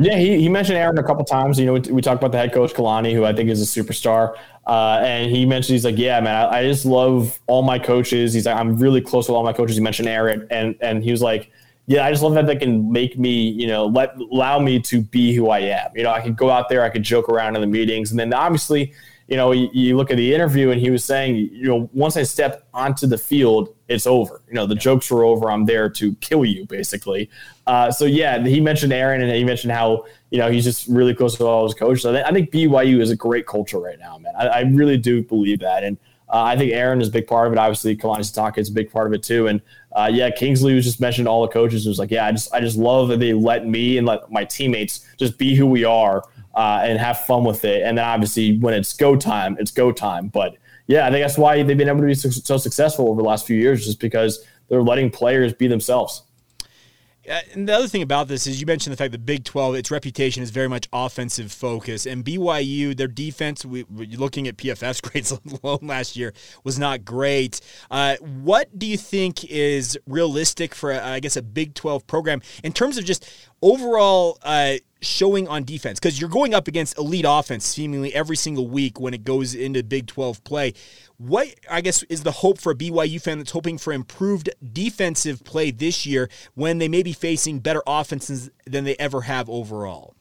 Yeah, 0.01 0.17
he, 0.17 0.41
he 0.41 0.49
mentioned 0.49 0.77
Aaron 0.77 0.97
a 0.97 1.03
couple 1.03 1.23
times. 1.23 1.59
You 1.59 1.67
know, 1.67 1.73
we, 1.73 1.79
we 1.91 2.01
talked 2.01 2.21
about 2.21 2.31
the 2.31 2.37
head 2.37 2.53
coach 2.53 2.73
Kalani, 2.73 3.13
who 3.13 3.23
I 3.23 3.33
think 3.33 3.49
is 3.49 3.61
a 3.61 3.83
superstar. 3.83 4.35
Uh, 4.65 4.99
and 5.03 5.31
he 5.31 5.45
mentioned 5.45 5.73
he's 5.73 5.85
like, 5.85 5.97
yeah, 5.97 6.19
man, 6.19 6.35
I, 6.35 6.59
I, 6.59 6.63
just 6.63 6.85
love 6.85 7.39
all 7.47 7.61
my 7.61 7.79
coaches. 7.79 8.33
He's 8.33 8.45
like, 8.45 8.55
I'm 8.55 8.77
really 8.77 9.01
close 9.01 9.27
with 9.27 9.35
all 9.35 9.43
my 9.43 9.53
coaches. 9.53 9.75
He 9.75 9.81
mentioned 9.81 10.07
Aaron, 10.07 10.47
and 10.51 10.75
and 10.81 11.03
he 11.03 11.11
was 11.11 11.21
like, 11.21 11.51
yeah, 11.87 12.05
I 12.05 12.11
just 12.11 12.21
love 12.21 12.35
that 12.35 12.45
they 12.45 12.55
can 12.55 12.91
make 12.91 13.17
me, 13.17 13.49
you 13.49 13.67
know, 13.67 13.85
let 13.85 14.15
allow 14.17 14.59
me 14.59 14.79
to 14.81 15.01
be 15.01 15.33
who 15.33 15.49
I 15.49 15.59
am. 15.59 15.91
You 15.95 16.03
know, 16.03 16.11
I 16.11 16.21
could 16.21 16.37
go 16.37 16.49
out 16.49 16.69
there, 16.69 16.83
I 16.83 16.89
could 16.89 17.03
joke 17.03 17.27
around 17.27 17.55
in 17.55 17.61
the 17.61 17.67
meetings, 17.67 18.11
and 18.11 18.19
then 18.19 18.33
obviously 18.33 18.93
you 19.31 19.37
know, 19.37 19.53
you, 19.53 19.69
you, 19.71 19.95
look 19.95 20.11
at 20.11 20.17
the 20.17 20.35
interview 20.35 20.71
and 20.71 20.81
he 20.81 20.89
was 20.89 21.05
saying, 21.05 21.37
you 21.37 21.63
know, 21.63 21.89
once 21.93 22.17
I 22.17 22.23
step 22.23 22.67
onto 22.73 23.07
the 23.07 23.17
field, 23.17 23.73
it's 23.87 24.05
over. 24.05 24.41
You 24.49 24.55
know, 24.55 24.65
the 24.65 24.75
jokes 24.75 25.09
were 25.09 25.23
over. 25.23 25.49
I'm 25.49 25.63
there 25.63 25.89
to 25.89 26.13
kill 26.15 26.43
you, 26.43 26.65
basically. 26.65 27.29
Uh, 27.65 27.89
so 27.91 28.03
yeah, 28.03 28.43
he 28.43 28.59
mentioned 28.59 28.91
Aaron 28.91 29.21
and 29.21 29.31
he 29.31 29.45
mentioned 29.45 29.71
how 29.71 30.05
you 30.31 30.37
know 30.37 30.51
he's 30.51 30.65
just 30.65 30.85
really 30.87 31.13
close 31.13 31.37
to 31.37 31.45
all 31.45 31.63
his 31.63 31.73
coaches. 31.73 32.03
So 32.03 32.13
I 32.13 32.33
think 32.33 32.51
BYU 32.51 32.99
is 32.99 33.09
a 33.09 33.15
great 33.15 33.47
culture 33.47 33.79
right 33.79 33.97
now, 33.97 34.17
man. 34.17 34.33
I, 34.37 34.47
I 34.47 34.59
really 34.63 34.97
do 34.97 35.23
believe 35.23 35.59
that, 35.59 35.85
and 35.85 35.97
uh, 36.27 36.43
I 36.43 36.57
think 36.57 36.73
Aaron 36.73 36.99
is 36.99 37.07
a 37.07 37.11
big 37.11 37.27
part 37.27 37.47
of 37.47 37.53
it. 37.53 37.59
Obviously, 37.59 37.95
Kalani 37.95 38.29
Sitake 38.29 38.57
is 38.57 38.67
a 38.67 38.73
big 38.73 38.91
part 38.91 39.07
of 39.07 39.13
it 39.13 39.23
too. 39.23 39.47
And 39.47 39.61
uh, 39.93 40.09
yeah, 40.11 40.29
Kingsley 40.29 40.75
was 40.75 40.83
just 40.83 40.99
mentioned 40.99 41.29
all 41.29 41.41
the 41.41 41.53
coaches. 41.53 41.85
It 41.85 41.89
was 41.89 41.99
like, 41.99 42.11
yeah, 42.11 42.25
I 42.25 42.33
just 42.33 42.53
I 42.53 42.59
just 42.59 42.77
love 42.77 43.07
that 43.07 43.21
they 43.21 43.31
let 43.31 43.65
me 43.65 43.97
and 43.97 44.05
let 44.05 44.29
my 44.29 44.43
teammates 44.43 45.05
just 45.17 45.37
be 45.37 45.55
who 45.55 45.65
we 45.65 45.85
are 45.85 46.23
uh, 46.53 46.81
and 46.83 46.99
have 46.99 47.19
fun 47.25 47.43
with 47.43 47.65
it. 47.65 47.83
And 47.83 47.97
then 47.97 48.05
obviously 48.05 48.57
when 48.57 48.73
it's 48.73 48.93
go 48.93 49.15
time, 49.15 49.57
it's 49.59 49.71
go 49.71 49.91
time. 49.91 50.27
But 50.27 50.57
yeah, 50.87 51.07
I 51.07 51.11
think 51.11 51.23
that's 51.23 51.37
why 51.37 51.61
they've 51.63 51.77
been 51.77 51.87
able 51.87 52.01
to 52.01 52.05
be 52.05 52.13
so, 52.13 52.57
successful 52.57 53.09
over 53.09 53.21
the 53.21 53.27
last 53.27 53.47
few 53.47 53.57
years, 53.57 53.85
just 53.85 53.99
because 53.99 54.45
they're 54.67 54.81
letting 54.81 55.09
players 55.09 55.53
be 55.53 55.67
themselves. 55.67 56.23
Uh, 57.29 57.39
and 57.53 57.69
the 57.69 57.73
other 57.73 57.87
thing 57.87 58.01
about 58.01 58.27
this 58.27 58.47
is 58.47 58.59
you 58.59 58.65
mentioned 58.65 58.91
the 58.91 58.97
fact 58.97 59.11
that 59.11 59.25
Big 59.25 59.43
12, 59.43 59.75
its 59.75 59.91
reputation 59.91 60.41
is 60.41 60.49
very 60.49 60.67
much 60.67 60.89
offensive 60.91 61.51
focus. 61.51 62.07
And 62.07 62.25
BYU, 62.25 62.97
their 62.97 63.07
defense, 63.07 63.63
we, 63.63 63.85
looking 63.89 64.47
at 64.47 64.57
PFF's 64.57 65.01
grades 65.09 65.31
alone 65.31 65.79
last 65.83 66.17
year, 66.17 66.33
was 66.63 66.79
not 66.79 67.05
great. 67.05 67.61
Uh, 67.91 68.15
what 68.17 68.77
do 68.77 68.87
you 68.87 68.97
think 68.97 69.45
is 69.45 69.99
realistic 70.07 70.73
for, 70.73 70.93
I 70.93 71.19
guess, 71.19 71.37
a 71.37 71.43
Big 71.43 71.75
12 71.75 72.07
program 72.07 72.41
in 72.63 72.73
terms 72.73 72.97
of 72.97 73.05
just 73.05 73.29
overall 73.61 74.39
uh, 74.41 74.75
showing 75.01 75.47
on 75.47 75.63
defense 75.63 75.99
because 75.99 76.19
you're 76.19 76.29
going 76.29 76.53
up 76.53 76.67
against 76.67 76.97
elite 76.97 77.25
offense 77.27 77.65
seemingly 77.65 78.13
every 78.13 78.35
single 78.35 78.67
week 78.67 78.99
when 78.99 79.13
it 79.13 79.23
goes 79.23 79.53
into 79.55 79.83
Big 79.83 80.07
12 80.07 80.43
play. 80.43 80.73
What 81.17 81.47
I 81.69 81.81
guess 81.81 82.03
is 82.03 82.23
the 82.23 82.31
hope 82.31 82.59
for 82.59 82.71
a 82.71 82.75
BYU 82.75 83.21
fan 83.21 83.39
that's 83.39 83.51
hoping 83.51 83.77
for 83.77 83.93
improved 83.93 84.49
defensive 84.73 85.43
play 85.43 85.71
this 85.71 86.05
year 86.05 86.29
when 86.55 86.77
they 86.77 86.87
may 86.87 87.03
be 87.03 87.13
facing 87.13 87.59
better 87.59 87.81
offenses 87.85 88.49
than 88.65 88.83
they 88.83 88.95
ever 88.97 89.21
have 89.21 89.49
overall? 89.49 90.15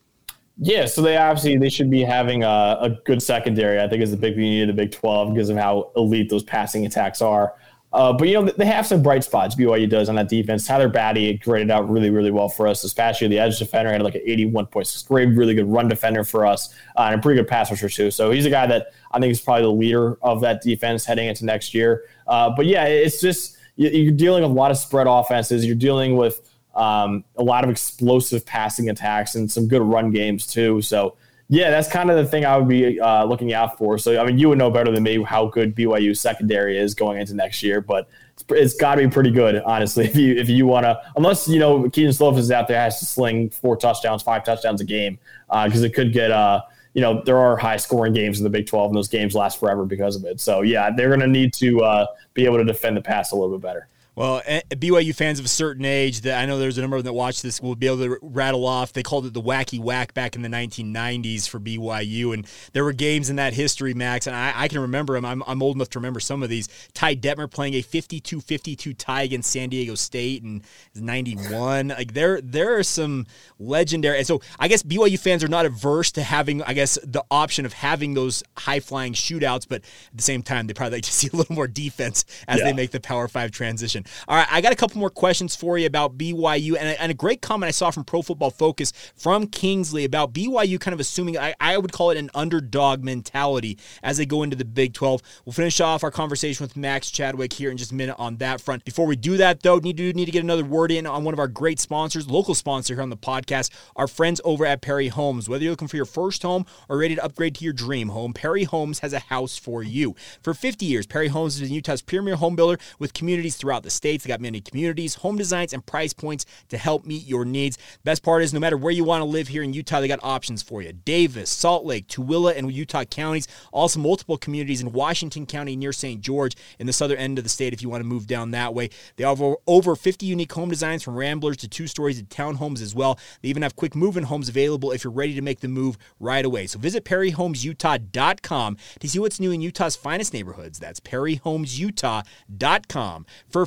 Yeah, 0.62 0.84
so 0.84 1.00
they 1.00 1.16
obviously 1.16 1.56
they 1.56 1.70
should 1.70 1.90
be 1.90 2.02
having 2.02 2.44
a, 2.44 2.76
a 2.80 2.90
good 3.06 3.22
secondary. 3.22 3.80
I 3.80 3.88
think 3.88 4.02
is 4.02 4.10
the 4.10 4.16
big 4.18 4.34
thing 4.34 4.44
you 4.44 4.66
need 4.66 4.68
the 4.68 4.74
Big 4.74 4.92
12 4.92 5.32
because 5.32 5.48
of 5.48 5.56
how 5.56 5.90
elite 5.96 6.28
those 6.28 6.42
passing 6.42 6.84
attacks 6.84 7.22
are. 7.22 7.54
Uh, 7.92 8.12
but 8.12 8.28
you 8.28 8.34
know 8.34 8.50
they 8.56 8.66
have 8.66 8.86
some 8.86 9.02
bright 9.02 9.24
spots. 9.24 9.56
BYU 9.56 9.88
does 9.88 10.08
on 10.08 10.14
that 10.14 10.28
defense. 10.28 10.64
Tyler 10.66 10.88
Batty 10.88 11.38
graded 11.38 11.70
out 11.70 11.90
really, 11.90 12.10
really 12.10 12.30
well 12.30 12.48
for 12.48 12.68
us 12.68 12.82
this 12.82 12.94
past 12.94 13.20
year. 13.20 13.28
The 13.28 13.38
edge 13.40 13.58
defender 13.58 13.90
had 13.90 14.02
like 14.02 14.14
an 14.14 14.22
81.6 14.26 15.08
grade, 15.08 15.36
really 15.36 15.54
good 15.54 15.66
run 15.66 15.88
defender 15.88 16.22
for 16.22 16.46
us, 16.46 16.72
uh, 16.96 17.02
and 17.02 17.18
a 17.18 17.22
pretty 17.22 17.40
good 17.40 17.48
pass 17.48 17.68
rusher 17.70 17.88
too. 17.88 18.12
So 18.12 18.30
he's 18.30 18.46
a 18.46 18.50
guy 18.50 18.68
that 18.68 18.92
I 19.10 19.18
think 19.18 19.32
is 19.32 19.40
probably 19.40 19.62
the 19.62 19.72
leader 19.72 20.18
of 20.22 20.40
that 20.42 20.62
defense 20.62 21.04
heading 21.04 21.26
into 21.26 21.44
next 21.44 21.74
year. 21.74 22.04
Uh, 22.28 22.50
but 22.54 22.66
yeah, 22.66 22.84
it's 22.84 23.20
just 23.20 23.56
you're 23.74 24.12
dealing 24.12 24.42
with 24.42 24.52
a 24.52 24.54
lot 24.54 24.70
of 24.70 24.76
spread 24.76 25.06
offenses. 25.08 25.66
You're 25.66 25.74
dealing 25.74 26.16
with 26.16 26.48
um, 26.74 27.24
a 27.36 27.42
lot 27.42 27.64
of 27.64 27.70
explosive 27.70 28.46
passing 28.46 28.88
attacks 28.88 29.34
and 29.34 29.50
some 29.50 29.66
good 29.66 29.82
run 29.82 30.10
games 30.12 30.46
too. 30.46 30.80
So 30.82 31.16
yeah, 31.52 31.70
that's 31.70 31.88
kind 31.88 32.10
of 32.10 32.16
the 32.16 32.24
thing 32.24 32.44
I 32.44 32.56
would 32.56 32.68
be 32.68 33.00
uh, 33.00 33.24
looking 33.24 33.52
out 33.52 33.76
for. 33.76 33.98
So, 33.98 34.20
I 34.20 34.24
mean, 34.24 34.38
you 34.38 34.48
would 34.48 34.58
know 34.58 34.70
better 34.70 34.92
than 34.92 35.02
me 35.02 35.20
how 35.20 35.46
good 35.46 35.74
BYU 35.74 36.16
secondary 36.16 36.78
is 36.78 36.94
going 36.94 37.18
into 37.18 37.34
next 37.34 37.60
year, 37.60 37.80
but 37.80 38.08
it's, 38.34 38.44
it's 38.50 38.74
got 38.74 38.94
to 38.94 39.02
be 39.02 39.08
pretty 39.08 39.32
good, 39.32 39.60
honestly. 39.62 40.04
If 40.10 40.14
you 40.14 40.34
if 40.36 40.48
you 40.48 40.66
want 40.66 40.84
to, 40.84 41.02
unless 41.16 41.48
you 41.48 41.58
know 41.58 41.90
Kedon 41.90 42.12
Slovis 42.12 42.38
is 42.38 42.52
out 42.52 42.68
there 42.68 42.80
has 42.80 43.00
to 43.00 43.04
sling 43.04 43.50
four 43.50 43.76
touchdowns, 43.76 44.22
five 44.22 44.44
touchdowns 44.44 44.80
a 44.80 44.84
game, 44.84 45.18
because 45.48 45.82
uh, 45.82 45.86
it 45.86 45.92
could 45.92 46.12
get 46.12 46.30
uh 46.30 46.62
you 46.94 47.00
know, 47.00 47.22
there 47.22 47.38
are 47.38 47.56
high 47.56 47.76
scoring 47.76 48.12
games 48.12 48.38
in 48.38 48.44
the 48.44 48.50
Big 48.50 48.66
12, 48.66 48.90
and 48.90 48.96
those 48.96 49.06
games 49.06 49.34
last 49.34 49.60
forever 49.60 49.84
because 49.84 50.16
of 50.16 50.24
it. 50.24 50.40
So, 50.40 50.62
yeah, 50.62 50.90
they're 50.90 51.08
going 51.08 51.20
to 51.20 51.28
need 51.28 51.54
to 51.54 51.82
uh, 51.82 52.06
be 52.34 52.46
able 52.46 52.56
to 52.56 52.64
defend 52.64 52.96
the 52.96 53.00
pass 53.00 53.30
a 53.30 53.36
little 53.36 53.56
bit 53.56 53.62
better. 53.62 53.86
Well, 54.16 54.42
eh, 54.44 54.60
BYU 54.70 55.14
fans 55.14 55.38
of 55.38 55.44
a 55.44 55.48
certain 55.48 55.84
age 55.84 56.22
that 56.22 56.40
I 56.40 56.46
know 56.46 56.58
there's 56.58 56.78
a 56.78 56.80
number 56.80 56.96
of 56.96 57.04
them 57.04 57.10
that 57.10 57.16
watch 57.16 57.42
this 57.42 57.60
will 57.60 57.74
be 57.74 57.86
able 57.86 57.98
to 57.98 58.18
rattle 58.22 58.66
off. 58.66 58.92
They 58.92 59.02
called 59.02 59.26
it 59.26 59.32
the 59.32 59.40
wacky 59.40 59.80
WAC 59.80 60.14
back 60.14 60.36
in 60.36 60.42
the 60.42 60.48
1990s 60.48 61.48
for 61.48 61.58
BYU, 61.58 62.34
and 62.34 62.46
there 62.72 62.84
were 62.84 62.92
games 62.92 63.30
in 63.30 63.36
that 63.36 63.54
history, 63.54 63.94
Max, 63.94 64.26
and 64.26 64.36
I, 64.36 64.52
I 64.54 64.68
can 64.68 64.80
remember 64.80 65.14
them. 65.14 65.24
I'm, 65.24 65.42
I'm, 65.46 65.62
old 65.62 65.76
enough 65.76 65.90
to 65.90 65.98
remember 65.98 66.20
some 66.20 66.42
of 66.42 66.48
these. 66.48 66.68
Ty 66.92 67.16
Detmer 67.16 67.50
playing 67.50 67.74
a 67.74 67.82
52-52 67.82 68.94
tie 68.96 69.22
against 69.22 69.50
San 69.50 69.68
Diego 69.68 69.94
State 69.94 70.42
in 70.42 70.62
91. 70.94 71.88
Like 71.88 72.14
there, 72.14 72.40
there 72.40 72.78
are 72.78 72.82
some 72.82 73.26
legendary. 73.58 74.18
And 74.18 74.26
so 74.26 74.40
I 74.58 74.68
guess 74.68 74.82
BYU 74.82 75.18
fans 75.18 75.44
are 75.44 75.48
not 75.48 75.66
averse 75.66 76.10
to 76.12 76.22
having, 76.22 76.62
I 76.62 76.72
guess, 76.72 76.98
the 77.04 77.24
option 77.30 77.66
of 77.66 77.72
having 77.72 78.14
those 78.14 78.42
high 78.56 78.80
flying 78.80 79.12
shootouts, 79.12 79.66
but 79.68 79.82
at 79.82 80.16
the 80.16 80.22
same 80.22 80.42
time, 80.42 80.66
they 80.66 80.74
probably 80.74 80.96
like 80.96 81.04
to 81.04 81.12
see 81.20 81.28
a 81.32 81.36
little 81.36 81.54
more 81.54 81.68
defense 81.68 82.24
as 82.48 82.58
yeah. 82.58 82.64
they 82.64 82.72
make 82.72 82.90
the 82.90 83.00
Power 83.00 83.28
Five 83.28 83.50
transition. 83.50 83.99
All 84.28 84.36
right, 84.36 84.46
I 84.50 84.60
got 84.60 84.72
a 84.72 84.76
couple 84.76 84.98
more 84.98 85.10
questions 85.10 85.56
for 85.56 85.78
you 85.78 85.86
about 85.86 86.18
BYU, 86.18 86.76
and 86.78 86.88
a, 86.88 87.00
and 87.00 87.10
a 87.10 87.14
great 87.14 87.42
comment 87.42 87.68
I 87.68 87.72
saw 87.72 87.90
from 87.90 88.04
Pro 88.04 88.22
Football 88.22 88.50
Focus 88.50 88.92
from 89.16 89.46
Kingsley 89.46 90.04
about 90.04 90.32
BYU 90.32 90.80
kind 90.80 90.92
of 90.92 91.00
assuming, 91.00 91.38
I, 91.38 91.54
I 91.60 91.78
would 91.78 91.92
call 91.92 92.10
it 92.10 92.18
an 92.18 92.30
underdog 92.34 93.02
mentality 93.02 93.78
as 94.02 94.16
they 94.16 94.26
go 94.26 94.42
into 94.42 94.56
the 94.56 94.64
Big 94.64 94.94
12. 94.94 95.22
We'll 95.44 95.52
finish 95.52 95.80
off 95.80 96.04
our 96.04 96.10
conversation 96.10 96.64
with 96.64 96.76
Max 96.76 97.10
Chadwick 97.10 97.52
here 97.52 97.70
in 97.70 97.76
just 97.76 97.92
a 97.92 97.94
minute 97.94 98.16
on 98.18 98.36
that 98.36 98.60
front. 98.60 98.84
Before 98.84 99.06
we 99.06 99.16
do 99.16 99.36
that, 99.36 99.62
though, 99.62 99.78
need 99.78 99.96
to 99.96 100.12
need 100.12 100.26
to 100.26 100.30
get 100.30 100.42
another 100.42 100.64
word 100.64 100.90
in 100.90 101.06
on 101.06 101.24
one 101.24 101.34
of 101.34 101.40
our 101.40 101.48
great 101.48 101.80
sponsors, 101.80 102.28
local 102.28 102.54
sponsor 102.54 102.94
here 102.94 103.02
on 103.02 103.10
the 103.10 103.16
podcast, 103.16 103.70
our 103.96 104.08
friends 104.08 104.40
over 104.44 104.66
at 104.66 104.80
Perry 104.80 105.08
Homes. 105.08 105.48
Whether 105.48 105.64
you're 105.64 105.72
looking 105.72 105.88
for 105.88 105.96
your 105.96 106.06
first 106.06 106.42
home 106.42 106.66
or 106.88 106.98
ready 106.98 107.14
to 107.14 107.24
upgrade 107.24 107.54
to 107.56 107.64
your 107.64 107.72
dream 107.72 108.08
home, 108.08 108.32
Perry 108.32 108.64
Homes 108.64 109.00
has 109.00 109.12
a 109.12 109.18
house 109.18 109.56
for 109.56 109.82
you. 109.82 110.14
For 110.42 110.54
50 110.54 110.86
years, 110.86 111.06
Perry 111.06 111.28
Homes 111.28 111.60
been 111.60 111.72
Utah's 111.72 112.02
premier 112.02 112.36
home 112.36 112.56
builder 112.56 112.78
with 112.98 113.14
communities 113.14 113.56
throughout 113.56 113.82
the 113.82 113.89
states. 113.90 114.24
They 114.24 114.28
got 114.28 114.40
many 114.40 114.60
communities, 114.60 115.16
home 115.16 115.36
designs, 115.36 115.72
and 115.72 115.84
price 115.84 116.12
points 116.12 116.46
to 116.68 116.78
help 116.78 117.06
meet 117.06 117.26
your 117.26 117.44
needs. 117.44 117.78
Best 118.04 118.22
part 118.22 118.42
is, 118.42 118.54
no 118.54 118.60
matter 118.60 118.76
where 118.76 118.92
you 118.92 119.04
want 119.04 119.20
to 119.20 119.26
live 119.26 119.48
here 119.48 119.62
in 119.62 119.72
Utah, 119.72 120.00
they 120.00 120.08
got 120.08 120.20
options 120.22 120.62
for 120.62 120.82
you. 120.82 120.92
Davis, 120.92 121.50
Salt 121.50 121.84
Lake, 121.84 122.06
Tooele, 122.08 122.56
and 122.56 122.72
Utah 122.72 123.04
counties. 123.04 123.48
Also, 123.72 124.00
multiple 124.00 124.38
communities 124.38 124.80
in 124.80 124.92
Washington 124.92 125.46
County 125.46 125.76
near 125.76 125.92
St. 125.92 126.20
George 126.20 126.56
in 126.78 126.86
the 126.86 126.92
southern 126.92 127.18
end 127.18 127.38
of 127.38 127.44
the 127.44 127.50
state 127.50 127.72
if 127.72 127.82
you 127.82 127.88
want 127.88 128.02
to 128.02 128.08
move 128.08 128.26
down 128.26 128.50
that 128.52 128.74
way. 128.74 128.90
They 129.16 129.24
have 129.24 129.42
over 129.66 129.96
50 129.96 130.26
unique 130.26 130.52
home 130.52 130.68
designs 130.68 131.02
from 131.02 131.16
ramblers 131.16 131.56
to 131.58 131.68
two 131.68 131.86
stories 131.86 132.20
to 132.20 132.24
townhomes 132.24 132.82
as 132.82 132.94
well. 132.94 133.18
They 133.42 133.48
even 133.48 133.62
have 133.62 133.76
quick 133.76 133.94
move 133.94 134.16
in 134.16 134.24
homes 134.24 134.48
available 134.48 134.90
if 134.92 135.04
you're 135.04 135.12
ready 135.12 135.34
to 135.34 135.42
make 135.42 135.60
the 135.60 135.68
move 135.68 135.98
right 136.18 136.44
away. 136.44 136.66
So 136.66 136.78
visit 136.78 137.04
PerryHomesUtah.com 137.04 138.76
to 139.00 139.08
see 139.08 139.18
what's 139.18 139.40
new 139.40 139.50
in 139.50 139.60
Utah's 139.60 139.96
finest 139.96 140.32
neighborhoods. 140.32 140.78
That's 140.78 141.00
PerryHomesUtah.com. 141.00 143.26
For 143.48 143.66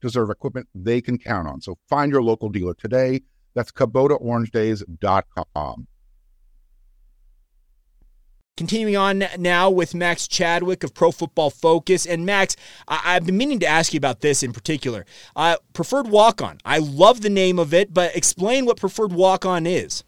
deserve 0.00 0.30
equipment 0.30 0.68
they 0.74 1.00
can 1.00 1.18
count 1.18 1.48
on. 1.48 1.60
So 1.60 1.78
find 1.88 2.12
your 2.12 2.22
local 2.22 2.48
dealer 2.48 2.74
today. 2.74 3.22
That's 3.54 3.72
KubotaOrangeDays.com. 3.72 5.86
Continuing 8.56 8.96
on 8.96 9.24
now 9.38 9.70
with 9.70 9.94
Max 9.94 10.26
Chadwick 10.26 10.82
of 10.82 10.92
Pro 10.92 11.12
Football 11.12 11.50
Focus. 11.50 12.06
And 12.06 12.26
Max, 12.26 12.56
I- 12.88 13.14
have 13.14 13.24
been 13.24 13.36
meaning 13.36 13.60
to 13.60 13.66
ask 13.66 13.94
you 13.94 13.98
about 13.98 14.20
this 14.20 14.42
in 14.42 14.52
particular. 14.52 15.06
Uh, 15.36 15.58
preferred 15.74 16.08
walk 16.08 16.42
on. 16.42 16.58
I 16.64 16.78
love 16.78 17.20
the 17.20 17.30
name 17.30 17.60
of 17.60 17.72
it, 17.72 17.94
but 17.94 18.16
explain 18.16 18.66
what 18.66 18.76
preferred 18.76 19.12
walk 19.12 19.46
on 19.46 19.64
is. 19.64 20.02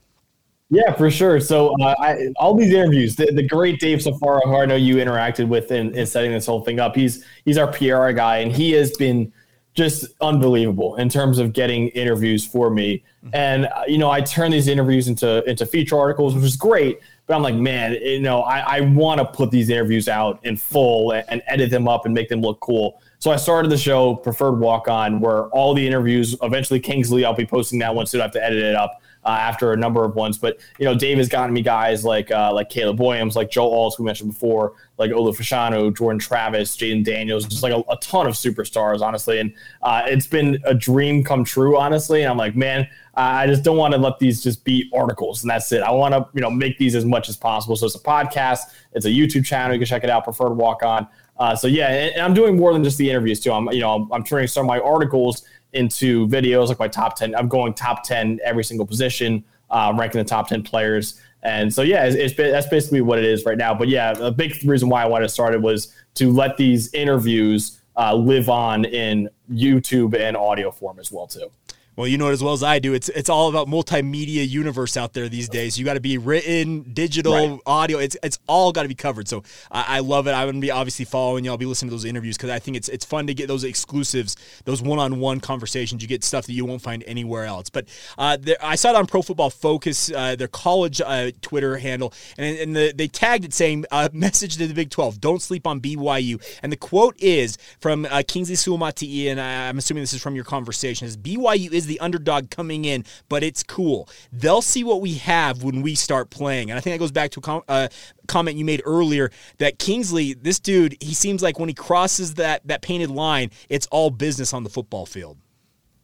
Yeah, 0.68 0.92
for 0.94 1.10
sure. 1.10 1.40
So 1.40 1.74
uh, 1.80 1.94
I, 1.98 2.28
all 2.36 2.54
these 2.54 2.72
interviews, 2.72 3.16
the, 3.16 3.26
the 3.26 3.42
great 3.42 3.80
Dave 3.80 3.98
Safaro, 3.98 4.40
who 4.44 4.56
I 4.56 4.66
know 4.66 4.76
you 4.76 4.96
interacted 4.96 5.48
with 5.48 5.72
in, 5.72 5.92
in 5.96 6.06
setting 6.06 6.30
this 6.30 6.46
whole 6.46 6.60
thing 6.60 6.78
up, 6.78 6.94
he's 6.94 7.24
he's 7.44 7.58
our 7.58 7.72
PR 7.72 8.12
guy, 8.12 8.38
and 8.38 8.52
he 8.52 8.70
has 8.72 8.96
been 8.96 9.32
just 9.74 10.06
unbelievable 10.20 10.96
in 10.96 11.08
terms 11.08 11.38
of 11.38 11.52
getting 11.52 11.88
interviews 11.88 12.46
for 12.46 12.70
me. 12.70 13.02
Mm-hmm. 13.24 13.34
And 13.34 13.66
uh, 13.66 13.84
you 13.86 13.98
know, 13.98 14.10
I 14.10 14.20
turn 14.20 14.50
these 14.50 14.68
interviews 14.68 15.08
into 15.08 15.44
into 15.48 15.66
feature 15.66 15.98
articles, 15.98 16.34
which 16.34 16.44
is 16.44 16.56
great. 16.56 17.00
But 17.26 17.36
I'm 17.36 17.42
like, 17.42 17.54
man, 17.54 17.92
you 17.92 18.20
know, 18.20 18.40
I, 18.42 18.78
I 18.78 18.80
want 18.80 19.20
to 19.20 19.24
put 19.24 19.52
these 19.52 19.70
interviews 19.70 20.08
out 20.08 20.44
in 20.44 20.56
full 20.56 21.12
and, 21.12 21.24
and, 21.28 21.42
edit 21.46 21.70
them 21.70 21.86
up 21.86 22.04
and 22.04 22.12
make 22.12 22.28
them 22.28 22.40
look 22.40 22.58
cool. 22.58 23.00
So 23.20 23.30
I 23.30 23.36
started 23.36 23.70
the 23.70 23.76
show, 23.76 24.16
Preferred 24.16 24.60
Walk 24.60 24.88
On, 24.88 25.20
where 25.20 25.44
all 25.48 25.74
the 25.74 25.86
interviews, 25.86 26.34
eventually 26.40 26.80
Kingsley, 26.80 27.26
I'll 27.26 27.34
be 27.34 27.44
posting 27.44 27.78
that 27.80 27.94
one 27.94 28.06
soon. 28.06 28.22
I 28.22 28.24
have 28.24 28.32
to 28.32 28.42
edit 28.42 28.62
it 28.62 28.74
up 28.74 29.02
uh, 29.26 29.28
after 29.28 29.72
a 29.74 29.76
number 29.76 30.04
of 30.06 30.14
ones. 30.14 30.38
But 30.38 30.58
you 30.78 30.86
know, 30.86 30.94
Dave 30.94 31.18
has 31.18 31.28
gotten 31.28 31.52
me 31.52 31.60
guys 31.60 32.02
like 32.02 32.30
uh, 32.30 32.50
like 32.54 32.70
Caleb 32.70 32.98
Williams, 32.98 33.36
like 33.36 33.50
Joe 33.50 33.70
Alt, 33.70 33.96
who 33.98 34.04
we 34.04 34.06
mentioned 34.06 34.32
before, 34.32 34.72
like 34.96 35.10
Olu 35.10 35.36
Fashanu, 35.36 35.94
Jordan 35.94 36.18
Travis, 36.18 36.74
Jayden 36.78 37.04
Daniels, 37.04 37.44
just 37.44 37.62
like 37.62 37.74
a, 37.74 37.82
a, 37.90 37.96
ton 37.98 38.26
of 38.26 38.32
superstars, 38.32 39.02
honestly. 39.02 39.38
And 39.38 39.52
uh, 39.82 40.00
it's 40.06 40.26
been 40.26 40.58
a 40.64 40.72
dream 40.72 41.22
come 41.22 41.44
true, 41.44 41.76
honestly. 41.76 42.22
And 42.22 42.30
I'm 42.30 42.38
like, 42.38 42.56
man, 42.56 42.88
I 43.14 43.46
just 43.46 43.62
don't 43.62 43.76
want 43.76 43.92
to 43.92 44.00
let 44.00 44.18
these 44.18 44.42
just 44.42 44.64
be 44.64 44.90
articles 44.94 45.42
and 45.42 45.50
that's 45.50 45.70
it. 45.72 45.82
I 45.82 45.90
want 45.90 46.14
to, 46.14 46.26
you 46.32 46.40
know, 46.40 46.50
make 46.50 46.78
these 46.78 46.94
as 46.94 47.04
much 47.04 47.28
as 47.28 47.36
possible. 47.36 47.76
So 47.76 47.84
it's 47.84 47.96
a 47.96 47.98
podcast, 47.98 48.60
it's 48.94 49.04
a 49.04 49.10
YouTube 49.10 49.44
channel. 49.44 49.74
You 49.74 49.80
can 49.80 49.86
check 49.86 50.04
it 50.04 50.10
out. 50.10 50.24
Preferred 50.24 50.54
Walk 50.54 50.82
On. 50.82 51.06
Uh, 51.40 51.56
so 51.56 51.66
yeah, 51.66 51.88
and, 51.88 52.12
and, 52.12 52.22
I'm 52.22 52.34
doing 52.34 52.56
more 52.56 52.74
than 52.74 52.84
just 52.84 52.98
the 52.98 53.08
interviews 53.08 53.40
too. 53.40 53.50
I'm, 53.50 53.66
you 53.72 53.80
know, 53.80 53.94
I'm, 53.94 54.12
I'm 54.12 54.22
turning 54.22 54.46
some 54.46 54.66
of 54.66 54.68
my 54.68 54.78
articles 54.78 55.42
into 55.72 56.28
videos, 56.28 56.68
like 56.68 56.78
my 56.78 56.86
top 56.86 57.16
ten. 57.16 57.34
I'm 57.34 57.48
going 57.48 57.72
top 57.72 58.04
ten 58.04 58.38
every 58.44 58.62
single 58.62 58.86
position, 58.86 59.42
uh, 59.70 59.94
ranking 59.96 60.18
the 60.18 60.24
top 60.24 60.48
ten 60.48 60.62
players. 60.62 61.18
And 61.42 61.72
so 61.72 61.80
yeah, 61.80 62.04
it's, 62.04 62.14
it's, 62.14 62.36
that's 62.36 62.68
basically 62.68 63.00
what 63.00 63.18
it 63.18 63.24
is 63.24 63.46
right 63.46 63.56
now. 63.56 63.72
But 63.72 63.88
yeah, 63.88 64.12
a 64.18 64.30
big 64.30 64.54
reason 64.64 64.90
why 64.90 65.02
I 65.02 65.06
wanted 65.06 65.28
to 65.28 65.28
start 65.30 65.54
it 65.54 65.62
was 65.62 65.94
to 66.16 66.30
let 66.30 66.58
these 66.58 66.92
interviews 66.92 67.80
uh, 67.96 68.14
live 68.14 68.50
on 68.50 68.84
in 68.84 69.30
YouTube 69.50 70.14
and 70.14 70.36
audio 70.36 70.70
form 70.70 70.98
as 70.98 71.10
well 71.10 71.26
too. 71.26 71.50
Well, 71.96 72.06
you 72.06 72.18
know 72.18 72.28
it 72.28 72.32
as 72.32 72.42
well 72.42 72.52
as 72.52 72.62
I 72.62 72.78
do. 72.78 72.94
It's 72.94 73.08
it's 73.10 73.28
all 73.28 73.48
about 73.48 73.66
multimedia 73.66 74.48
universe 74.48 74.96
out 74.96 75.12
there 75.12 75.28
these 75.28 75.48
days. 75.48 75.78
You 75.78 75.84
got 75.84 75.94
to 75.94 76.00
be 76.00 76.18
written, 76.18 76.82
digital, 76.94 77.32
right. 77.32 77.60
audio. 77.66 77.98
It's 77.98 78.16
it's 78.22 78.38
all 78.46 78.70
got 78.70 78.82
to 78.82 78.88
be 78.88 78.94
covered. 78.94 79.26
So 79.26 79.42
I, 79.72 79.96
I, 79.96 79.98
love 79.98 80.28
it. 80.28 80.30
I'm 80.30 80.46
gonna 80.48 80.60
be 80.60 80.70
obviously 80.70 81.04
following 81.04 81.44
you. 81.44 81.50
I'll 81.50 81.58
be 81.58 81.66
listening 81.66 81.90
to 81.90 81.94
those 81.94 82.04
interviews 82.04 82.36
because 82.36 82.50
I 82.50 82.60
think 82.60 82.76
it's 82.76 82.88
it's 82.88 83.04
fun 83.04 83.26
to 83.26 83.34
get 83.34 83.48
those 83.48 83.64
exclusives, 83.64 84.36
those 84.64 84.80
one-on-one 84.80 85.40
conversations. 85.40 86.00
You 86.00 86.08
get 86.08 86.22
stuff 86.22 86.46
that 86.46 86.52
you 86.52 86.64
won't 86.64 86.80
find 86.80 87.02
anywhere 87.08 87.44
else. 87.44 87.70
But 87.70 87.88
uh, 88.16 88.38
there, 88.40 88.56
I 88.62 88.76
saw 88.76 88.90
it 88.90 88.96
on 88.96 89.06
Pro 89.06 89.20
Football 89.20 89.50
Focus, 89.50 90.12
uh, 90.12 90.36
their 90.36 90.48
college 90.48 91.00
uh, 91.04 91.32
Twitter 91.42 91.76
handle, 91.76 92.14
and 92.38 92.56
and 92.56 92.76
the, 92.76 92.94
they 92.96 93.08
tagged 93.08 93.44
it 93.44 93.52
saying, 93.52 93.84
uh, 93.90 94.08
"Message 94.12 94.58
to 94.58 94.66
the 94.68 94.74
Big 94.74 94.90
12: 94.90 95.20
Don't 95.20 95.42
sleep 95.42 95.66
on 95.66 95.80
BYU." 95.80 96.40
And 96.62 96.70
the 96.70 96.76
quote 96.76 97.16
is 97.18 97.58
from 97.80 98.06
uh, 98.08 98.22
Kingsley 98.26 98.54
Suamataia, 98.54 99.32
and 99.32 99.40
I, 99.40 99.68
I'm 99.68 99.78
assuming 99.78 100.04
this 100.04 100.12
is 100.12 100.22
from 100.22 100.36
your 100.36 100.44
conversation. 100.44 101.08
Is 101.08 101.16
BYU 101.16 101.79
is 101.80 101.86
the 101.86 101.98
underdog 102.00 102.50
coming 102.50 102.84
in, 102.84 103.04
but 103.28 103.42
it's 103.42 103.62
cool. 103.62 104.08
They'll 104.32 104.62
see 104.62 104.84
what 104.84 105.00
we 105.00 105.14
have 105.14 105.62
when 105.62 105.82
we 105.82 105.94
start 105.94 106.30
playing. 106.30 106.70
And 106.70 106.78
I 106.78 106.80
think 106.80 106.94
that 106.94 106.98
goes 106.98 107.12
back 107.12 107.30
to 107.32 107.40
a 107.40 107.42
com- 107.42 107.64
uh, 107.68 107.88
comment 108.28 108.56
you 108.56 108.64
made 108.64 108.82
earlier 108.84 109.30
that 109.58 109.78
Kingsley, 109.78 110.34
this 110.34 110.60
dude, 110.60 110.96
he 111.00 111.14
seems 111.14 111.42
like 111.42 111.58
when 111.58 111.68
he 111.68 111.74
crosses 111.74 112.34
that 112.34 112.66
that 112.66 112.82
painted 112.82 113.10
line, 113.10 113.50
it's 113.68 113.86
all 113.90 114.10
business 114.10 114.52
on 114.52 114.62
the 114.62 114.70
football 114.70 115.06
field. 115.06 115.36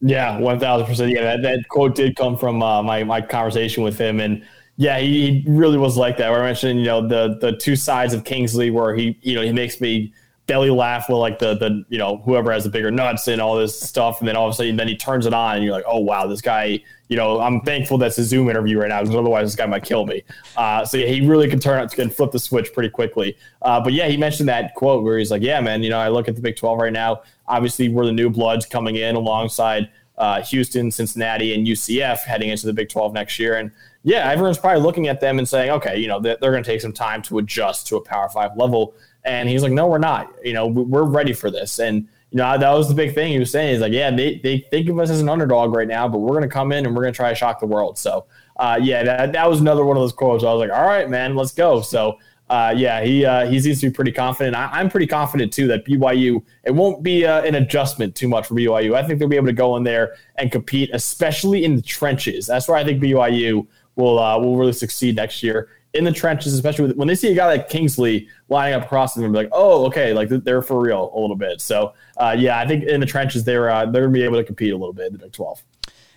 Yeah, 0.01 0.39
one 0.39 0.59
thousand 0.61 0.87
percent. 0.87 1.11
Yeah, 1.13 1.23
that, 1.23 1.43
that 1.43 1.69
quote 1.69 1.95
did 1.95 2.17
come 2.17 2.37
from 2.37 2.63
uh, 2.63 2.83
my 2.83 3.05
my 3.05 3.21
conversation 3.21 3.83
with 3.83 3.99
him, 3.99 4.21
and 4.21 4.45
yeah, 4.77 4.99
he, 4.99 5.41
he 5.41 5.45
really 5.47 5.79
was 5.79 5.97
like 5.97 6.19
that. 6.19 6.31
Where 6.31 6.43
I 6.43 6.47
mentioned, 6.47 6.81
you 6.81 6.87
know, 6.87 7.07
the 7.07 7.39
the 7.41 7.57
two 7.57 7.77
sides 7.77 8.13
of 8.13 8.25
Kingsley, 8.25 8.71
where 8.71 8.95
he, 8.95 9.19
you 9.23 9.35
know, 9.35 9.43
he 9.43 9.53
makes 9.53 9.81
me 9.81 10.13
belly 10.47 10.71
laugh 10.71 11.09
with 11.09 11.19
like 11.19 11.39
the 11.39 11.55
the 11.55 11.85
you 11.89 11.99
know 11.99 12.19
whoever 12.19 12.53
has 12.53 12.65
the 12.65 12.71
bigger 12.71 12.91
nuts 12.91 13.29
and 13.29 13.41
all 13.41 13.57
this 13.57 13.79
stuff, 13.79 14.21
and 14.21 14.29
then 14.29 14.37
all 14.37 14.47
of 14.47 14.53
a 14.53 14.57
sudden 14.57 14.77
then 14.77 14.89
he 14.89 14.97
turns 14.97 15.27
it 15.27 15.35
on 15.35 15.57
and 15.57 15.65
you're 15.65 15.73
like, 15.73 15.85
oh 15.87 16.01
wow, 16.01 16.27
this 16.27 16.41
guy. 16.41 16.83
You 17.09 17.17
know, 17.17 17.39
I'm 17.39 17.61
thankful 17.61 17.99
that's 17.99 18.19
a 18.19 18.25
Zoom 18.25 18.51
interview 18.51 18.81
right 18.81 18.89
now 18.89 19.01
because 19.01 19.15
otherwise 19.15 19.47
this 19.47 19.55
guy 19.55 19.67
might 19.67 19.85
kill 19.85 20.07
me. 20.07 20.25
Uh, 20.57 20.85
so 20.85 20.99
he 20.99 21.25
really 21.25 21.49
can 21.49 21.61
turn 21.61 21.89
can 21.91 22.11
flip 22.11 22.33
the 22.33 22.39
switch 22.41 22.73
pretty 22.73 22.89
quickly. 22.89 23.37
Uh, 23.63 23.81
but 23.81 23.93
yeah, 23.93 24.09
he 24.09 24.17
mentioned 24.17 24.49
that 24.49 24.75
quote 24.75 25.05
where 25.05 25.17
he's 25.17 25.31
like, 25.31 25.41
yeah, 25.41 25.61
man, 25.61 25.85
you 25.85 25.91
know, 25.91 26.01
I 26.01 26.09
look 26.09 26.27
at 26.27 26.35
the 26.35 26.43
Big 26.43 26.57
12 26.57 26.81
right 26.81 26.93
now. 26.93 27.23
Obviously, 27.47 27.89
we're 27.89 28.07
the 28.07 28.13
new 28.13 28.29
bloods 28.29 28.67
coming 28.67 28.97
in 28.97 29.15
alongside 29.15 29.89
uh, 30.19 30.43
Houston, 30.43 30.91
Cincinnati, 30.91 31.55
and 31.55 31.67
UCF 31.67 32.25
heading 32.25 32.49
into 32.49 32.67
the 32.67 32.73
Big 32.73 32.89
12 32.89 33.13
next 33.13 33.39
year. 33.39 33.57
And 33.57 33.71
yeah, 34.03 34.31
everyone's 34.31 34.59
probably 34.59 34.83
looking 34.83 35.09
at 35.09 35.21
them 35.21 35.39
and 35.39 35.49
saying, 35.49 35.71
okay, 35.71 35.99
you 35.99 36.09
know, 36.09 36.21
they're, 36.21 36.37
they're 36.41 36.53
going 36.53 36.63
to 36.63 36.71
take 36.71 36.81
some 36.81 36.93
time 36.93 37.23
to 37.23 37.39
adjust 37.39 37.87
to 37.89 37.97
a 37.97 38.01
Power 38.01 38.29
Five 38.29 38.57
level. 38.57 38.95
And 39.27 39.49
he's 39.49 39.63
like, 39.63 39.73
no, 39.73 39.87
we're 39.87 39.99
not. 39.99 40.33
You 40.45 40.53
know, 40.53 40.67
we're 40.67 41.05
ready 41.05 41.33
for 41.33 41.51
this. 41.51 41.79
And 41.79 42.09
you 42.31 42.39
know, 42.39 42.59
that 42.59 42.71
was 42.71 42.89
the 42.89 42.95
big 42.95 43.15
thing 43.15 43.33
he 43.33 43.39
was 43.39 43.51
saying. 43.51 43.73
He's 43.73 43.81
like, 43.81 43.93
yeah, 43.93 44.11
they, 44.11 44.39
they 44.39 44.59
think 44.59 44.89
of 44.89 44.99
us 44.99 45.11
as 45.11 45.21
an 45.21 45.29
underdog 45.29 45.75
right 45.75 45.87
now, 45.87 46.09
but 46.09 46.19
we're 46.19 46.37
going 46.37 46.43
to 46.43 46.49
come 46.49 46.73
in 46.73 46.85
and 46.85 46.95
we're 46.95 47.03
going 47.03 47.13
to 47.13 47.17
try 47.17 47.29
to 47.29 47.35
shock 47.35 47.61
the 47.61 47.67
world. 47.67 47.99
So, 47.99 48.27
uh, 48.57 48.79
yeah, 48.83 49.03
that, 49.05 49.33
that 49.33 49.49
was 49.49 49.61
another 49.61 49.85
one 49.85 49.97
of 49.97 50.03
those 50.03 50.13
quotes. 50.13 50.45
I 50.45 50.53
was 50.53 50.61
like, 50.61 50.77
all 50.77 50.87
right, 50.87 51.09
man, 51.09 51.37
let's 51.37 51.53
go. 51.53 51.81
So, 51.81 52.19
uh, 52.49 52.73
yeah, 52.77 53.03
he 53.03 53.25
uh, 53.25 53.47
he 53.47 53.59
seems 53.59 53.81
to 53.81 53.91
be 53.91 53.93
pretty 53.93 54.13
confident. 54.13 54.55
I, 54.55 54.81
am 54.81 54.89
pretty 54.89 55.09
confident 55.09 55.53
too 55.53 55.67
that 55.67 55.85
BYU 55.85 56.45
it 56.63 56.71
won't 56.71 57.03
be 57.03 57.27
uh, 57.27 57.43
an 57.43 57.57
adjustment 57.57 58.15
too 58.15 58.29
much 58.29 58.47
for 58.47 58.55
BYU. 58.55 58.95
I 58.95 59.05
think 59.05 59.19
they'll 59.19 59.29
be 59.29 59.35
able 59.35 59.49
to 59.49 59.53
go 59.53 59.77
in 59.77 59.83
there 59.83 60.15
and 60.37 60.53
compete, 60.53 60.91
especially 60.93 61.65
in 61.65 61.75
the 61.75 61.83
trenches. 61.83 62.47
That's 62.47 62.69
where 62.69 62.77
I 62.77 62.85
think 62.85 63.03
BYU 63.03 63.67
will 63.97 64.21
uh, 64.21 64.39
will 64.39 64.57
really 64.57 64.73
succeed 64.73 65.17
next 65.17 65.43
year 65.43 65.71
in 65.97 66.05
the 66.05 66.13
trenches, 66.13 66.55
especially 66.55 66.93
when 66.93 67.09
they 67.09 67.15
see 67.15 67.33
a 67.33 67.35
guy 67.35 67.47
like 67.47 67.69
Kingsley 67.69 68.29
lining 68.49 68.75
up 68.75 68.85
across 68.85 69.15
them, 69.15 69.33
like, 69.33 69.49
oh, 69.53 69.87
okay, 69.87 70.13
like 70.13 70.29
they're 70.29 70.63
for 70.63 70.81
real 70.81 71.11
a 71.15 71.19
little 71.19 71.37
bit. 71.37 71.61
So 71.61 71.95
uh, 72.17 72.35
yeah, 72.39 72.59
I 72.59 72.67
think 72.67 72.85
in 72.85 73.01
the 73.01 73.07
trenches 73.07 73.45
they're 73.45 73.71
uh, 73.71 73.87
they're 73.87 74.03
gonna 74.03 74.13
be 74.13 74.23
able 74.23 74.37
to 74.37 74.45
compete 74.45 74.73
a 74.73 74.77
little 74.77 74.93
bit 74.93 75.07
in 75.07 75.13
the 75.15 75.19
Big 75.19 75.33
Twelve. 75.33 75.63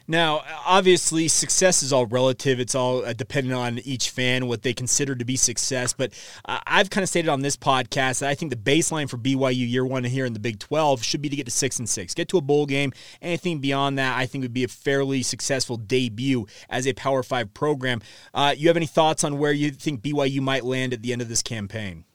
Now, 0.09 0.41
obviously, 0.65 1.27
success 1.27 1.83
is 1.83 1.93
all 1.93 2.07
relative. 2.07 2.59
It's 2.59 2.73
all 2.73 3.05
uh, 3.05 3.13
dependent 3.13 3.53
on 3.53 3.77
each 3.77 4.09
fan, 4.09 4.47
what 4.47 4.63
they 4.63 4.73
consider 4.73 5.15
to 5.15 5.23
be 5.23 5.35
success. 5.35 5.93
But 5.93 6.13
uh, 6.45 6.57
I've 6.65 6.89
kind 6.89 7.03
of 7.03 7.09
stated 7.09 7.29
on 7.29 7.41
this 7.41 7.55
podcast 7.55 8.21
that 8.21 8.29
I 8.31 8.33
think 8.33 8.49
the 8.49 8.55
baseline 8.55 9.07
for 9.07 9.19
BYU 9.19 9.69
year 9.69 9.85
one 9.85 10.03
here 10.03 10.25
in 10.25 10.33
the 10.33 10.39
Big 10.39 10.57
12 10.57 11.03
should 11.03 11.21
be 11.21 11.29
to 11.29 11.35
get 11.35 11.45
to 11.45 11.51
six 11.51 11.77
and 11.77 11.87
six, 11.87 12.15
get 12.15 12.27
to 12.29 12.39
a 12.39 12.41
bowl 12.41 12.65
game. 12.65 12.91
Anything 13.21 13.59
beyond 13.59 13.99
that, 13.99 14.17
I 14.17 14.25
think 14.25 14.41
would 14.41 14.51
be 14.51 14.63
a 14.63 14.67
fairly 14.67 15.21
successful 15.21 15.77
debut 15.77 16.47
as 16.71 16.87
a 16.87 16.93
Power 16.93 17.21
Five 17.21 17.53
program. 17.53 18.01
Uh, 18.33 18.55
you 18.57 18.67
have 18.67 18.77
any 18.77 18.87
thoughts 18.87 19.23
on 19.23 19.37
where 19.37 19.51
you 19.51 19.69
think 19.69 20.01
BYU 20.01 20.41
might 20.41 20.65
land 20.65 20.91
at 20.91 21.03
the 21.03 21.13
end 21.13 21.21
of 21.21 21.29
this 21.29 21.43
campaign? 21.43 22.05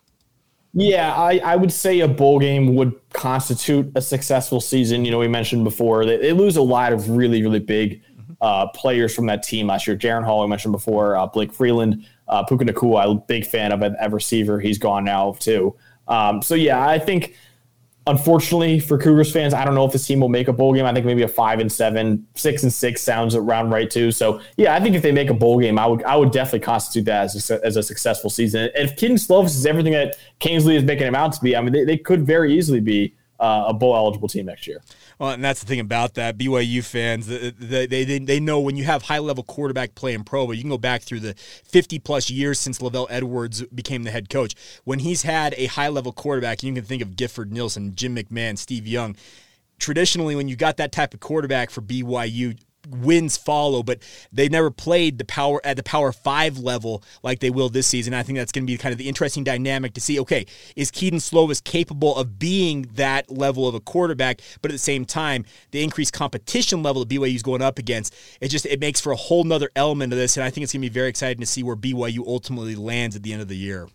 Yeah, 0.77 1.15
I, 1.15 1.39
I 1.39 1.57
would 1.57 1.73
say 1.73 2.01
a 2.01 2.09
bowl 2.09 2.41
game 2.41 2.75
would 2.75 2.95
constitute 3.13 3.93
a 3.95 4.01
successful 4.01 4.61
season. 4.61 5.05
You 5.05 5.13
know, 5.13 5.21
we 5.21 5.29
mentioned 5.29 5.63
before 5.63 6.05
that 6.05 6.21
they 6.21 6.33
lose 6.33 6.57
a 6.57 6.63
lot 6.63 6.93
of 6.93 7.11
really, 7.11 7.43
really 7.43 7.61
big 7.61 8.03
uh, 8.41 8.67
players 8.69 9.15
from 9.15 9.27
that 9.27 9.45
team 9.45 9.69
last 9.69 9.87
year. 9.87 9.97
Jaren 9.97 10.25
Hall, 10.25 10.43
I 10.43 10.49
mentioned 10.49 10.73
before, 10.73 11.17
uh, 11.17 11.27
Blake 11.27 11.53
Freeland, 11.53 12.05
uh, 12.27 12.43
Puka 12.43 12.65
Nacua, 12.65 13.05
I'm 13.05 13.11
a 13.11 13.15
big 13.21 13.47
fan 13.47 13.71
of 13.71 13.83
at 13.85 14.13
receiver. 14.13 14.59
He's 14.59 14.79
gone 14.79 15.05
now 15.05 15.37
too. 15.39 15.77
Um, 16.09 16.43
so 16.43 16.57
yeah, 16.57 16.87
I 16.87 16.99
think 16.99 17.37
Unfortunately 18.07 18.81
for 18.81 18.99
Cougars 18.99 19.33
fans, 19.33 19.55
I 19.55 19.65
don't 19.65 19.75
know 19.75 19.87
if 19.87 19.93
this 19.93 20.07
team 20.07 20.21
will 20.21 20.29
make 20.29 20.49
a 20.49 20.53
bowl 20.53 20.75
game. 20.75 20.85
I 20.85 20.93
think 20.93 21.07
maybe 21.07 21.23
a 21.23 21.29
five 21.29 21.59
and 21.59 21.73
seven, 21.73 22.27
six 22.35 22.63
and 22.63 22.71
six 22.71 23.01
sounds 23.01 23.35
around 23.35 23.71
right 23.71 23.91
too. 23.91 24.13
So 24.13 24.43
yeah, 24.59 24.75
I 24.75 24.81
think 24.81 24.95
if 24.95 25.01
they 25.03 25.13
make 25.13 25.31
a 25.31 25.35
bowl 25.35 25.59
game, 25.59 25.79
I 25.79 25.87
would 25.87 26.05
I 26.05 26.17
would 26.17 26.31
definitely 26.31 26.61
constitute 26.61 27.07
that 27.07 27.25
as 27.25 27.51
a, 27.51 27.65
as 27.65 27.77
a 27.77 27.83
successful 27.83 28.29
season. 28.29 28.71
And 28.77 28.91
if 28.91 28.97
Kedon 28.97 29.17
Slovis 29.17 29.57
is 29.57 29.65
everything 29.65 29.95
that 29.95 30.17
Kingsley 30.39 30.77
is 30.77 30.85
making 30.85 31.07
him 31.07 31.15
out 31.15 31.33
to 31.33 31.41
be, 31.41 31.57
I 31.57 31.63
mean 31.63 31.73
they, 31.73 31.85
they 31.85 31.97
could 31.97 32.27
very 32.27 32.53
easily 32.53 32.81
be 32.81 33.15
uh, 33.41 33.65
a 33.69 33.75
bowl 33.75 33.97
eligible 33.97 34.29
team 34.29 34.47
next 34.47 34.67
year. 34.67 34.81
Well, 35.19 35.31
and 35.31 35.45
that's 35.45 35.61
the 35.61 35.67
thing 35.67 35.81
about 35.81 36.15
that. 36.15 36.39
BYU 36.39 36.85
fans, 36.85 37.27
they, 37.27 37.87
they, 37.87 38.19
they 38.19 38.41
know 38.41 38.61
when 38.61 38.77
you 38.77 38.85
have 38.85 39.03
high 39.03 39.19
level 39.19 39.45
quarterback 39.45 39.95
play 39.95 40.15
in 40.15 40.25
pro, 40.25 40.47
but 40.47 40.57
you 40.57 40.63
can 40.63 40.71
go 40.71 40.79
back 40.79 41.03
through 41.03 41.21
the 41.21 41.35
50 41.35 41.99
plus 42.01 42.31
years 42.31 42.59
since 42.59 42.79
LaVell 42.79 43.07
Edwards 43.11 43.63
became 43.67 44.05
the 44.05 44.11
head 44.11 44.29
coach. 44.29 44.55
When 44.85 45.01
he's 45.01 45.23
had 45.23 45.55
a 45.57 45.67
high 45.67 45.89
level 45.89 46.13
quarterback, 46.13 46.63
you 46.63 46.73
can 46.73 46.85
think 46.85 47.03
of 47.03 47.17
Gifford 47.17 47.53
Nielsen, 47.53 47.95
Jim 47.95 48.17
McMahon, 48.17 48.57
Steve 48.59 48.87
Young. 48.87 49.17
Traditionally, 49.79 50.37
when 50.37 50.49
you 50.49 50.57
got 50.57 50.77
that 50.77 50.93
type 50.93 51.15
of 51.15 51.21
quarterback 51.21 51.71
for 51.71 51.83
BYU, 51.83 52.57
wins 52.89 53.37
follow, 53.37 53.83
but 53.83 54.01
they 54.33 54.49
never 54.49 54.71
played 54.71 55.19
the 55.19 55.25
power 55.25 55.61
at 55.65 55.77
the 55.77 55.83
power 55.83 56.13
five 56.13 56.59
level 56.59 57.03
like 57.23 57.41
they 57.41 57.51
will 57.51 57.69
this 57.69 57.87
season. 57.87 58.15
I 58.15 58.23
think 58.23 58.39
that's 58.39 58.53
going 58.53 58.65
to 58.65 58.73
be 58.73 58.77
kind 58.77 58.93
of 58.93 58.99
the 58.99 59.09
interesting 59.09 59.45
dynamic 59.45 59.95
to 59.95 60.01
see. 60.01 60.19
Okay, 60.21 60.47
is 60.77 60.91
Kedon 60.91 61.19
Slovis 61.19 61.63
capable 61.63 62.17
of 62.17 62.39
being 62.39 62.83
that 62.95 63.31
level 63.31 63.67
of 63.67 63.75
a 63.75 63.81
quarterback? 63.81 64.41
But 64.63 64.71
at 64.71 64.75
the 64.75 64.79
same 64.79 65.05
time, 65.05 65.45
the 65.71 65.83
increased 65.83 66.13
competition 66.13 66.83
level 66.83 67.05
that 67.05 67.15
BYU 67.15 67.35
is 67.35 67.43
going 67.43 67.63
up 67.63 67.79
against, 67.79 68.15
it 68.41 68.49
just 68.49 68.67
it 68.67 68.81
makes 68.81 69.01
for 69.01 69.13
a 69.13 69.17
whole 69.17 69.45
nother 69.45 69.71
element 69.77 70.13
of 70.13 70.19
this, 70.19 70.37
and 70.37 70.45
I 70.45 70.51
think 70.51 70.65
it's 70.65 70.73
going 70.73 70.83
to 70.83 70.89
be 70.89 70.93
very 70.93 71.09
exciting 71.09 71.41
to 71.41 71.47
see 71.47 71.63
where 71.63 71.77
BYU 71.77 72.27
ultimately 72.27 72.77
lands 72.77 73.17
at 73.17 73.23
the 73.23 73.33
end 73.33 73.43
of 73.43 73.49
the 73.49 73.57
year. 73.57 73.89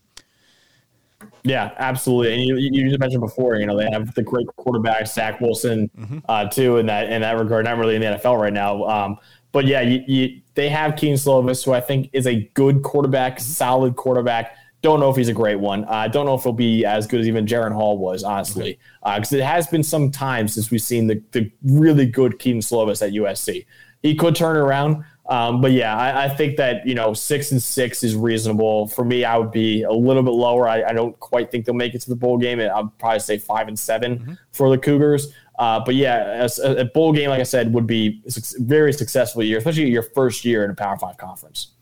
Yeah, 1.43 1.71
absolutely. 1.77 2.34
And 2.34 2.43
you, 2.43 2.58
you 2.58 2.89
just 2.89 2.99
mentioned 2.99 3.21
before, 3.21 3.55
you 3.55 3.65
know, 3.65 3.77
they 3.77 3.89
have 3.91 4.13
the 4.13 4.21
great 4.21 4.47
quarterback 4.58 5.08
Zach 5.08 5.39
Wilson 5.41 5.89
mm-hmm. 5.97 6.19
uh, 6.27 6.45
too 6.49 6.77
in 6.77 6.86
that 6.88 7.10
in 7.12 7.21
that 7.21 7.38
regard. 7.38 7.65
Not 7.65 7.77
really 7.77 7.95
in 7.95 8.01
the 8.01 8.08
NFL 8.08 8.39
right 8.39 8.53
now, 8.53 8.84
um, 8.86 9.17
but 9.51 9.65
yeah, 9.65 9.82
you, 9.82 10.03
you, 10.08 10.41
they 10.55 10.69
have 10.69 10.95
Kedon 10.95 11.15
Slovis, 11.15 11.63
who 11.65 11.73
I 11.73 11.82
think 11.82 12.10
is 12.13 12.27
a 12.27 12.43
good 12.53 12.84
quarterback, 12.84 13.38
mm-hmm. 13.38 13.43
solid 13.43 13.95
quarterback. 13.95 14.55
Don't 14.82 15.01
know 15.01 15.10
if 15.10 15.17
he's 15.17 15.27
a 15.27 15.34
great 15.34 15.60
one. 15.60 15.84
I 15.86 16.05
uh, 16.05 16.08
don't 16.08 16.25
know 16.25 16.36
if 16.36 16.43
he'll 16.43 16.53
be 16.53 16.86
as 16.86 17.05
good 17.05 17.19
as 17.19 17.27
even 17.27 17.45
Jaren 17.45 17.73
Hall 17.73 17.97
was, 17.97 18.23
honestly, 18.23 18.79
because 19.03 19.34
okay. 19.34 19.41
uh, 19.41 19.43
it 19.43 19.47
has 19.47 19.67
been 19.67 19.84
some 19.84 20.10
time 20.10 20.47
since 20.47 20.71
we've 20.71 20.82
seen 20.82 21.08
the, 21.08 21.21
the 21.32 21.51
really 21.63 22.05
good 22.05 22.39
Kedon 22.39 22.62
Slovis 22.62 23.05
at 23.05 23.12
USC. 23.13 23.65
He 24.01 24.15
could 24.15 24.36
turn 24.36 24.55
around. 24.55 25.03
Um, 25.29 25.61
but 25.61 25.73
yeah, 25.73 25.95
I, 25.95 26.23
I, 26.25 26.27
think 26.27 26.57
that 26.57 26.87
you 26.87 26.95
know 26.95 27.13
six 27.13 27.51
and 27.51 27.61
six 27.61 28.01
is 28.01 28.15
reasonable 28.15 28.87
for 28.87 29.05
me. 29.05 29.23
I 29.23 29.37
would 29.37 29.51
be 29.51 29.83
a 29.83 29.91
little 29.91 30.23
bit 30.23 30.33
lower. 30.33 30.67
I, 30.67 30.81
I 30.81 30.91
don't 30.91 31.17
quite 31.19 31.51
think 31.51 31.65
they'll 31.65 31.75
make 31.75 31.93
it 31.93 32.01
to 32.01 32.09
the 32.09 32.15
bowl 32.15 32.39
game. 32.39 32.59
I'd 32.59 32.97
probably 32.97 33.19
say 33.19 33.37
five 33.37 33.67
and 33.67 33.77
7 33.77 34.17
mm-hmm. 34.17 34.33
for 34.51 34.71
the 34.71 34.77
Cougars. 34.79 35.31
Uh, 35.59 35.79
but 35.85 35.93
yeah, 35.93 36.47
a, 36.63 36.77
a, 36.77 36.85
bowl 36.85 37.13
game, 37.13 37.29
like 37.29 37.41
I 37.41 37.43
said, 37.43 37.71
would 37.73 37.85
be 37.85 38.23
a 38.25 38.63
very 38.63 38.91
successful 38.91 39.43
year, 39.43 39.59
especially 39.59 39.89
your 39.91 40.01
first 40.01 40.45
year 40.45 40.65
in 40.65 40.71
a 40.71 40.75
Power 40.75 40.97
Five 40.97 41.17
conference. 41.17 41.73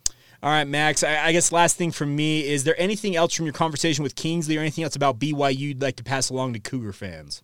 All 0.43 0.49
right, 0.49 0.65
Max. 0.65 1.03
I, 1.03 1.27
I 1.27 1.31
guess 1.31 1.53
last 1.53 1.77
thing 1.77 1.91
from 1.91 2.13
me 2.13 2.45
is 2.45 2.65
there 2.65 2.75
anything 2.77 3.15
else 3.15 3.33
from 3.33 3.45
your 3.45 3.53
conversation 3.53 4.03
with 4.03 4.15
Kingsley 4.15 4.57
or 4.57 4.59
anything 4.59 4.83
else 4.83 4.97
about 4.97 5.19
BYU 5.19 5.57
you'd 5.57 5.81
like 5.81 5.95
to 5.95 6.03
pass 6.03 6.29
along 6.29 6.51
to 6.53 6.59
Cougar 6.59 6.91
fans? 6.91 7.43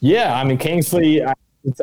Yeah, 0.00 0.38
I 0.38 0.44
mean 0.44 0.58
Kingsley. 0.58 1.24
I, 1.24 1.32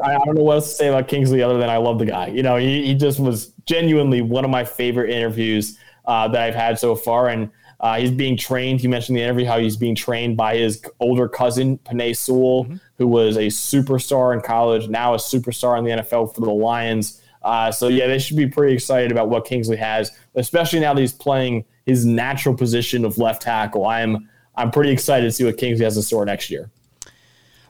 I 0.03 0.17
don't 0.25 0.35
know 0.35 0.43
what 0.43 0.55
else 0.55 0.69
to 0.69 0.75
say 0.75 0.88
about 0.88 1.07
Kingsley 1.07 1.41
other 1.43 1.57
than 1.57 1.69
I 1.69 1.77
love 1.77 1.99
the 1.99 2.05
guy. 2.05 2.27
You 2.27 2.43
know, 2.43 2.57
he, 2.57 2.85
he 2.85 2.95
just 2.95 3.19
was 3.19 3.47
genuinely 3.65 4.21
one 4.21 4.45
of 4.45 4.51
my 4.51 4.63
favorite 4.63 5.09
interviews 5.09 5.77
uh, 6.05 6.27
that 6.29 6.41
I've 6.41 6.55
had 6.55 6.79
so 6.79 6.95
far. 6.95 7.29
And 7.29 7.49
uh, 7.79 7.97
he's 7.97 8.11
being 8.11 8.38
trained. 8.38 8.79
He 8.79 8.88
mentioned 8.88 9.17
in 9.17 9.21
the 9.21 9.25
interview 9.25 9.45
how 9.45 9.59
he's 9.59 9.77
being 9.77 9.95
trained 9.95 10.38
by 10.38 10.55
his 10.55 10.83
older 10.99 11.27
cousin, 11.27 11.77
Penei 11.79 12.15
Sewell, 12.15 12.65
mm-hmm. 12.65 12.77
who 12.97 13.07
was 13.07 13.35
a 13.38 13.47
superstar 13.47 14.33
in 14.33 14.41
college, 14.41 14.88
now 14.88 15.13
a 15.13 15.17
superstar 15.17 15.77
in 15.77 15.83
the 15.83 15.91
NFL 15.91 16.33
for 16.33 16.41
the 16.41 16.51
Lions. 16.51 17.21
Uh, 17.43 17.71
so, 17.71 17.89
yeah, 17.89 18.07
they 18.07 18.17
should 18.17 18.38
be 18.38 18.47
pretty 18.47 18.73
excited 18.73 19.11
about 19.11 19.29
what 19.29 19.45
Kingsley 19.45 19.77
has, 19.77 20.11
especially 20.35 20.79
now 20.79 20.93
that 20.93 21.01
he's 21.01 21.13
playing 21.13 21.65
his 21.85 22.05
natural 22.05 22.55
position 22.55 23.05
of 23.05 23.17
left 23.17 23.41
tackle. 23.41 23.85
I'm 23.85 24.29
I'm 24.57 24.71
pretty 24.71 24.91
excited 24.91 25.25
to 25.25 25.31
see 25.31 25.43
what 25.43 25.57
Kingsley 25.57 25.83
has 25.83 25.97
in 25.97 26.03
store 26.03 26.25
next 26.25 26.49
year. 26.49 26.69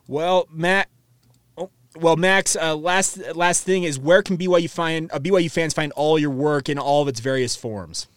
Well, 0.08 0.48
Matt, 0.52 0.88
well, 1.96 2.16
Max, 2.16 2.56
uh, 2.56 2.76
last 2.76 3.18
last 3.36 3.64
thing 3.64 3.84
is 3.84 3.98
where 3.98 4.22
can 4.22 4.38
BYU 4.38 4.70
find 4.70 5.12
uh, 5.12 5.20
BYU 5.20 5.52
fans 5.52 5.74
find 5.74 5.92
all 5.94 6.20
your 6.20 6.30
work 6.30 6.70
in 6.70 6.78
all 6.78 7.02
of 7.02 7.08
its 7.08 7.20
various 7.20 7.56
forms? 7.56 8.08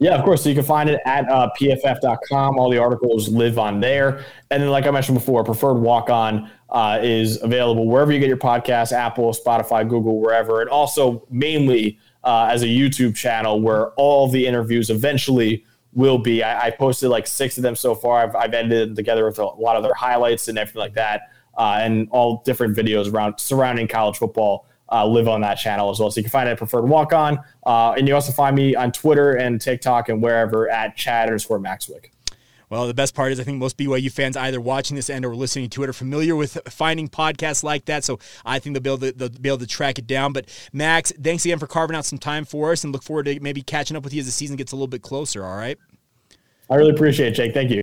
Yeah, 0.00 0.14
of 0.14 0.24
course. 0.24 0.44
So 0.44 0.48
you 0.48 0.54
can 0.54 0.64
find 0.64 0.88
it 0.88 1.00
at 1.06 1.28
uh, 1.28 1.50
pff.com. 1.58 2.58
All 2.58 2.70
the 2.70 2.78
articles 2.78 3.28
live 3.28 3.58
on 3.58 3.80
there. 3.80 4.24
And 4.50 4.62
then, 4.62 4.70
like 4.70 4.86
I 4.86 4.90
mentioned 4.92 5.18
before, 5.18 5.42
Preferred 5.42 5.78
Walk 5.78 6.08
On 6.08 6.48
uh, 6.70 7.00
is 7.02 7.42
available 7.42 7.86
wherever 7.88 8.12
you 8.12 8.20
get 8.20 8.28
your 8.28 8.36
podcast 8.36 8.92
Apple, 8.92 9.32
Spotify, 9.32 9.88
Google, 9.88 10.20
wherever. 10.20 10.60
And 10.60 10.70
also, 10.70 11.26
mainly 11.30 11.98
uh, 12.22 12.48
as 12.50 12.62
a 12.62 12.66
YouTube 12.66 13.16
channel 13.16 13.60
where 13.60 13.88
all 13.92 14.28
the 14.28 14.46
interviews 14.46 14.90
eventually 14.90 15.64
will 15.94 16.18
be. 16.18 16.42
I, 16.42 16.66
I, 16.66 16.70
posted 16.70 17.08
like 17.08 17.26
six 17.26 17.56
of 17.56 17.62
them 17.62 17.74
so 17.74 17.94
far. 17.94 18.22
I've, 18.22 18.36
I've 18.36 18.54
edited 18.54 18.90
them 18.90 18.96
together 18.96 19.24
with 19.24 19.38
a 19.38 19.44
lot 19.44 19.76
of 19.76 19.82
their 19.82 19.94
highlights 19.94 20.46
and 20.48 20.58
everything 20.58 20.80
like 20.80 20.94
that 20.94 21.22
uh, 21.58 21.80
and 21.82 22.08
all 22.10 22.42
different 22.44 22.76
videos 22.76 23.12
around 23.12 23.38
surrounding 23.38 23.88
college 23.88 24.16
football 24.16 24.66
uh, 24.90 25.06
live 25.06 25.28
on 25.28 25.40
that 25.42 25.56
channel 25.56 25.90
as 25.90 26.00
well. 26.00 26.10
So 26.10 26.18
you 26.18 26.24
can 26.24 26.30
find 26.30 26.48
it 26.48 26.52
at 26.52 26.58
Preferred 26.58 26.88
Walk 26.88 27.12
On. 27.12 27.38
Uh, 27.66 27.92
and 27.92 28.08
you 28.08 28.14
also 28.14 28.32
find 28.32 28.56
me 28.56 28.74
on 28.74 28.92
Twitter 28.92 29.34
and 29.34 29.60
TikTok 29.60 30.08
and 30.08 30.22
wherever 30.22 30.70
at 30.70 30.96
Chad 30.96 31.28
underscore 31.28 31.58
Maxwick. 31.58 32.06
Well, 32.70 32.86
the 32.86 32.94
best 32.94 33.14
part 33.14 33.32
is 33.32 33.40
I 33.40 33.44
think 33.44 33.58
most 33.58 33.78
BYU 33.78 34.12
fans 34.12 34.36
either 34.36 34.60
watching 34.60 34.94
this 34.94 35.08
and 35.08 35.24
or 35.24 35.34
listening 35.34 35.70
to 35.70 35.82
it 35.84 35.88
are 35.88 35.94
familiar 35.94 36.36
with 36.36 36.58
finding 36.68 37.08
podcasts 37.08 37.62
like 37.62 37.86
that. 37.86 38.04
So 38.04 38.18
I 38.44 38.58
think 38.58 38.74
they'll 38.74 38.82
be 38.82 39.06
able 39.06 39.12
to, 39.12 39.18
they'll 39.18 39.40
be 39.40 39.48
able 39.48 39.58
to 39.58 39.66
track 39.66 39.98
it 39.98 40.06
down. 40.06 40.34
But 40.34 40.48
Max, 40.72 41.10
thanks 41.22 41.44
again 41.46 41.58
for 41.58 41.66
carving 41.66 41.96
out 41.96 42.04
some 42.04 42.18
time 42.18 42.44
for 42.44 42.72
us 42.72 42.84
and 42.84 42.92
look 42.92 43.02
forward 43.02 43.24
to 43.24 43.40
maybe 43.40 43.62
catching 43.62 43.96
up 43.96 44.04
with 44.04 44.12
you 44.12 44.20
as 44.20 44.26
the 44.26 44.32
season 44.32 44.56
gets 44.56 44.72
a 44.72 44.76
little 44.76 44.86
bit 44.86 45.00
closer. 45.00 45.44
All 45.44 45.56
right. 45.56 45.78
I 46.70 46.74
really 46.74 46.90
appreciate 46.90 47.28
it, 47.28 47.34
Jake. 47.36 47.54
Thank 47.54 47.70
you. 47.70 47.80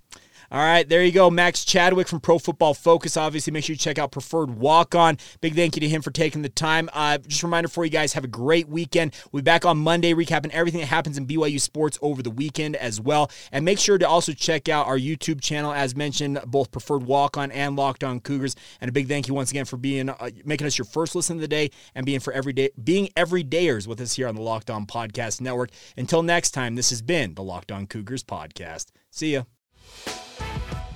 All 0.51 0.59
right, 0.59 0.87
there 0.87 1.03
you 1.03 1.11
go. 1.11 1.29
Max 1.29 1.65
Chadwick 1.65 2.07
from 2.07 2.19
Pro 2.19 2.37
Football 2.37 2.73
Focus. 2.73 3.17
Obviously, 3.17 3.51
make 3.51 3.63
sure 3.63 3.73
you 3.73 3.77
check 3.77 3.97
out 3.97 4.11
Preferred 4.11 4.51
Walk 4.51 4.93
On. 4.95 5.17
Big 5.41 5.55
thank 5.55 5.75
you 5.75 5.79
to 5.79 5.87
him 5.87 6.01
for 6.01 6.11
taking 6.11 6.41
the 6.41 6.49
time. 6.49 6.89
Uh, 6.93 7.17
just 7.17 7.43
a 7.43 7.47
reminder 7.47 7.67
for 7.67 7.83
you 7.83 7.91
guys 7.91 8.13
have 8.13 8.23
a 8.23 8.27
great 8.27 8.69
weekend. 8.69 9.13
We'll 9.31 9.41
be 9.41 9.45
back 9.45 9.65
on 9.65 9.77
Monday 9.77 10.13
recapping 10.13 10.51
everything 10.51 10.81
that 10.81 10.87
happens 10.87 11.17
in 11.17 11.25
BYU 11.25 11.59
sports 11.59 11.97
over 12.01 12.21
the 12.21 12.29
weekend 12.29 12.75
as 12.75 13.01
well. 13.01 13.31
And 13.51 13.65
make 13.65 13.79
sure 13.79 13.97
to 13.97 14.07
also 14.07 14.33
check 14.33 14.69
out 14.69 14.87
our 14.87 14.97
YouTube 14.97 15.41
channel, 15.41 15.73
as 15.73 15.95
mentioned, 15.95 16.39
both 16.45 16.71
Preferred 16.71 17.03
Walk 17.03 17.37
On 17.37 17.51
and 17.51 17.75
Locked 17.75 18.03
On 18.03 18.19
Cougars. 18.19 18.55
And 18.81 18.89
a 18.89 18.91
big 18.91 19.07
thank 19.07 19.27
you 19.27 19.33
once 19.33 19.51
again 19.51 19.65
for 19.65 19.77
being 19.77 20.09
uh, 20.09 20.29
making 20.43 20.67
us 20.67 20.77
your 20.77 20.85
first 20.85 21.15
listen 21.15 21.37
of 21.37 21.41
the 21.41 21.47
day 21.47 21.71
and 21.95 22.05
being 22.05 22.19
for 22.19 22.33
everyday 22.33 22.69
being 22.81 23.09
everydayers 23.17 23.87
with 23.87 23.99
us 23.99 24.15
here 24.15 24.27
on 24.27 24.35
the 24.35 24.41
Locked 24.41 24.69
On 24.69 24.85
Podcast 24.85 25.41
Network. 25.41 25.71
Until 25.97 26.23
next 26.23 26.51
time, 26.51 26.75
this 26.75 26.89
has 26.89 27.01
been 27.01 27.33
the 27.33 27.43
Locked 27.43 27.71
On 27.71 27.87
Cougars 27.87 28.23
podcast. 28.23 28.87
See 29.09 29.33
ya. 29.33 29.43